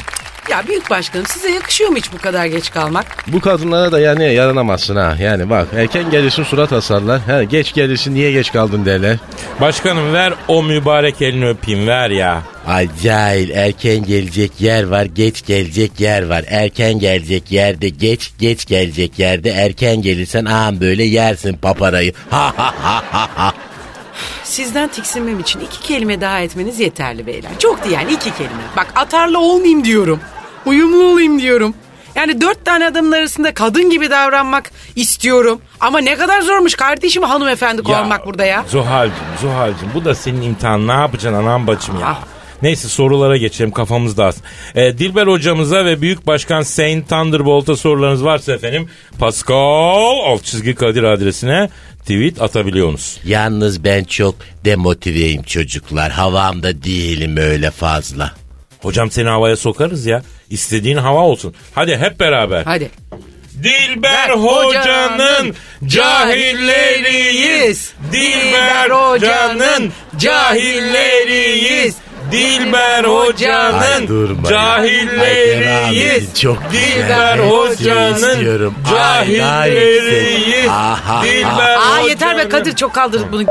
Ya 0.49 0.67
büyük 0.67 0.89
başkanım 0.89 1.25
size 1.25 1.49
yakışıyor 1.51 1.89
mu 1.89 1.97
hiç 1.97 2.13
bu 2.13 2.17
kadar 2.17 2.45
geç 2.45 2.71
kalmak? 2.71 3.05
Bu 3.27 3.41
kadınlara 3.41 3.91
da 3.91 3.99
yani 3.99 4.33
yaranamazsın 4.33 4.95
ha. 4.95 5.15
Yani 5.21 5.49
bak 5.49 5.67
erken 5.75 6.09
gelirsin 6.11 6.43
surat 6.43 6.73
asarlar. 6.73 7.21
Ha, 7.21 7.43
geç 7.43 7.73
gelirsin 7.73 8.13
niye 8.13 8.31
geç 8.31 8.51
kaldın 8.51 8.85
derler. 8.85 9.17
Başkanım 9.61 10.13
ver 10.13 10.33
o 10.47 10.63
mübarek 10.63 11.21
elini 11.21 11.47
öpeyim 11.47 11.87
ver 11.87 12.09
ya. 12.09 12.41
Ay 12.67 12.89
cahil 13.03 13.49
erken 13.49 14.03
gelecek 14.05 14.51
yer 14.61 14.83
var 14.83 15.05
geç 15.05 15.45
gelecek 15.45 15.99
yer 15.99 16.25
var. 16.29 16.45
Erken 16.47 16.99
gelecek 16.99 17.51
yerde 17.51 17.89
geç 17.89 18.31
geç 18.39 18.65
gelecek 18.65 19.19
yerde 19.19 19.49
erken 19.49 20.01
gelirsen 20.01 20.45
ağam 20.45 20.79
böyle 20.81 21.03
yersin 21.03 21.53
paparayı. 21.53 22.13
Ha 22.29 22.53
ha 22.57 22.73
ha 22.81 23.03
ha 23.11 23.29
ha. 23.35 23.53
Sizden 24.43 24.87
tiksinmem 24.87 25.39
için 25.39 25.59
iki 25.59 25.79
kelime 25.81 26.21
daha 26.21 26.39
etmeniz 26.41 26.79
yeterli 26.79 27.27
beyler. 27.27 27.51
Çoktu 27.59 27.89
yani 27.91 28.13
iki 28.13 28.35
kelime. 28.37 28.61
Bak 28.77 28.87
atarlı 28.95 29.39
olmayayım 29.39 29.83
diyorum. 29.85 30.19
Uyumlu 30.65 31.03
olayım 31.03 31.39
diyorum. 31.39 31.73
Yani 32.15 32.41
dört 32.41 32.65
tane 32.65 32.87
adamın 32.87 33.11
arasında 33.11 33.53
kadın 33.53 33.89
gibi 33.89 34.09
davranmak 34.09 34.71
istiyorum. 34.95 35.61
Ama 35.79 35.99
ne 35.99 36.15
kadar 36.15 36.41
zormuş 36.41 36.75
kardeşim 36.75 37.23
hanımefendi 37.23 37.81
olmak 37.81 38.25
burada 38.25 38.45
ya. 38.45 38.65
Zuhal'cım 38.69 39.15
Zuhal'cım 39.41 39.89
bu 39.93 40.05
da 40.05 40.15
senin 40.15 40.41
imtihan 40.41 40.87
ne 40.87 40.91
yapacaksın 40.91 41.39
anam 41.39 41.67
bacım 41.67 41.99
ya. 41.99 42.07
Ah. 42.07 42.21
Neyse 42.61 42.87
sorulara 42.87 43.37
geçelim 43.37 43.71
kafamız 43.71 44.17
dağılsın. 44.17 44.43
Ee, 44.75 44.97
Dilber 44.97 45.27
hocamıza 45.27 45.85
ve 45.85 46.01
Büyük 46.01 46.27
Başkan 46.27 46.61
Saint 46.61 47.09
Thunderbolt'a 47.09 47.75
sorularınız 47.75 48.23
varsa 48.23 48.53
efendim 48.53 48.89
Pascal 49.19 50.19
alt 50.25 50.43
çizgi 50.43 50.75
Kadir 50.75 51.03
adresine 51.03 51.69
tweet 52.01 52.41
atabiliyorsunuz. 52.41 53.19
Yalnız 53.25 53.83
ben 53.83 54.03
çok 54.03 54.35
demotiveyim 54.65 55.43
çocuklar. 55.43 56.11
Havamda 56.11 56.83
değilim 56.83 57.37
öyle 57.37 57.71
fazla. 57.71 58.31
Hocam 58.81 59.11
seni 59.11 59.29
havaya 59.29 59.55
sokarız 59.55 60.05
ya. 60.05 60.21
İstediğin 60.49 60.97
hava 60.97 61.19
olsun. 61.19 61.55
Hadi 61.75 61.97
hep 61.97 62.19
beraber. 62.19 62.63
Hadi. 62.65 62.91
Dilber 63.63 64.29
hocanın 64.29 65.55
cahilleriyiz. 65.85 67.93
Dilber 68.11 68.89
hocanın 68.89 69.91
cahilleriyiz. 70.17 71.95
Dilber 72.31 73.03
hocanın 73.03 74.07
cahilleriyiz. 74.49 76.39
Çok 76.41 76.57
Dilber 76.71 77.37
hocanın 77.39 78.73
cahilleriyiz. 78.91 80.69
Aha, 80.69 81.23
Dilber 81.23 81.77
Aa 81.77 81.99
yeter 82.09 82.37
be 82.37 82.43
hocanın- 82.43 82.49
Kadir 82.49 82.75
çok 82.75 82.93
kaldırdık 82.93 83.31
bunu. 83.31 83.45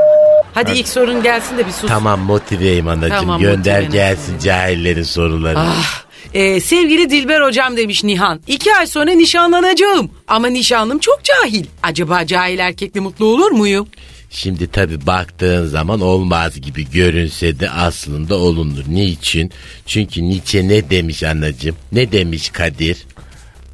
Hadi 0.53 0.71
ilk 0.71 0.87
sorun 0.87 1.23
gelsin 1.23 1.57
de 1.57 1.67
bir 1.67 1.71
sus. 1.71 1.89
Tamam 1.89 2.19
motiveyim 2.19 2.87
anacığım. 2.87 3.09
Tamam, 3.17 3.41
Gönder 3.41 3.81
motive. 3.81 3.97
gelsin 3.97 4.39
cahillerin 4.39 5.03
soruları. 5.03 5.59
Ah 5.59 6.04
Ee, 6.35 6.59
sevgili 6.59 7.09
Dilber 7.09 7.41
hocam 7.41 7.77
demiş 7.77 8.03
Nihan. 8.03 8.41
İki 8.47 8.75
ay 8.75 8.87
sonra 8.87 9.11
nişanlanacağım. 9.11 10.11
Ama 10.27 10.47
nişanlım 10.47 10.99
çok 10.99 11.19
cahil. 11.23 11.65
Acaba 11.83 12.25
cahil 12.25 12.59
erkekle 12.59 12.99
mutlu 12.99 13.25
olur 13.25 13.51
muyum? 13.51 13.87
Şimdi 14.29 14.67
tabi 14.71 15.05
baktığın 15.07 15.65
zaman 15.67 16.01
olmaz 16.01 16.61
gibi 16.61 16.91
görünse 16.91 17.59
de 17.59 17.69
aslında 17.69 18.35
olunur. 18.35 18.83
Niçin? 18.87 19.51
Çünkü 19.85 20.23
Nietzsche 20.23 20.67
ne 20.67 20.89
demiş 20.89 21.23
anacığım? 21.23 21.75
Ne 21.91 22.11
demiş 22.11 22.49
Kadir? 22.49 22.97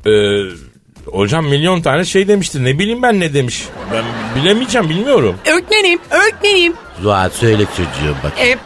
Ee, 0.06 0.12
hocam 1.06 1.46
milyon 1.46 1.82
tane 1.82 2.06
şey 2.06 2.28
demişti. 2.28 2.64
Ne 2.64 2.80
bileyim 2.80 3.02
ben 3.02 3.20
ne 3.20 3.34
demiş. 3.34 3.64
Ben 3.94 4.04
bilemeyeceğim 4.36 4.90
bilmiyorum. 4.90 5.36
Öğretmenim, 5.54 6.00
öğretmenim. 6.12 6.74
Zuhal 7.02 7.30
söyle 7.30 7.66
çocuğum 7.78 8.16
bak. 8.24 8.34
Ee, 8.40 8.58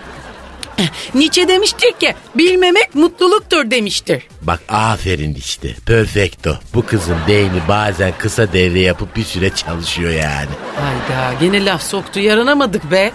Nietzsche 1.16 1.48
demiştir 1.48 1.92
ki 2.00 2.16
bilmemek 2.36 2.96
mutluluktur 2.96 3.72
demiştir. 3.72 4.24
Bak 4.42 4.60
aferin 4.70 5.34
işte. 5.36 5.76
Perfecto. 5.86 6.58
Bu 6.74 6.86
kızın 6.86 7.18
beyni 7.28 7.62
bazen 7.68 8.14
kısa 8.18 8.54
devre 8.54 8.80
yapıp 8.80 9.16
bir 9.16 9.24
süre 9.24 9.50
çalışıyor 9.50 10.12
yani. 10.12 10.50
Hayda 10.76 11.34
gene 11.40 11.66
laf 11.66 11.82
soktu 11.84 12.20
yaranamadık 12.20 12.92
be. 12.92 13.12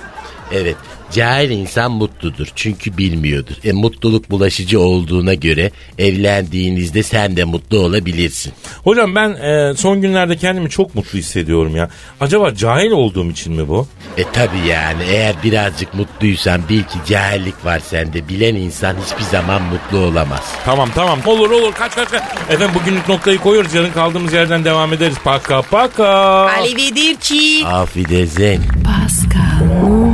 Evet. 0.53 0.77
Cahil 1.12 1.51
insan 1.51 1.92
mutludur 1.92 2.46
çünkü 2.57 2.99
bilmiyordur. 2.99 3.55
E 3.64 3.73
mutluluk 3.73 4.31
bulaşıcı 4.31 4.81
olduğuna 4.81 5.35
göre 5.35 5.70
evlendiğinizde 5.99 7.03
sen 7.03 7.37
de 7.37 7.44
mutlu 7.44 7.79
olabilirsin. 7.79 8.53
Hocam 8.85 9.14
ben 9.14 9.31
e, 9.31 9.75
son 9.77 10.01
günlerde 10.01 10.37
kendimi 10.37 10.70
çok 10.70 10.94
mutlu 10.94 11.18
hissediyorum 11.18 11.77
ya. 11.77 11.90
Acaba 12.20 12.55
cahil 12.55 12.90
olduğum 12.90 13.31
için 13.31 13.53
mi 13.53 13.68
bu? 13.68 13.87
E 14.16 14.23
tabi 14.33 14.57
yani 14.68 15.03
eğer 15.11 15.35
birazcık 15.44 15.94
mutluysan 15.94 16.61
bil 16.68 16.83
ki 16.83 16.99
cahillik 17.09 17.64
var 17.64 17.81
sende. 17.81 18.29
Bilen 18.29 18.55
insan 18.55 18.96
hiçbir 19.07 19.25
zaman 19.25 19.62
mutlu 19.62 19.99
olamaz. 19.99 20.53
Tamam 20.64 20.90
tamam 20.94 21.18
olur 21.27 21.51
olur 21.51 21.73
kaç 21.73 21.94
kaç 21.94 22.09
kaç. 22.11 22.23
Efendim 22.51 22.75
bugünlük 22.81 23.09
noktayı 23.09 23.38
koyuyoruz 23.38 23.75
yarın 23.75 23.92
kaldığımız 23.92 24.33
yerden 24.33 24.64
devam 24.64 24.92
ederiz. 24.92 25.16
Paka 25.25 25.62
paka. 25.62 26.07
Arrivederci. 26.07 27.66
Afidezin. 27.66 28.62
Pascal, 28.85 29.99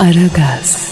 Aragaz. 0.00 0.89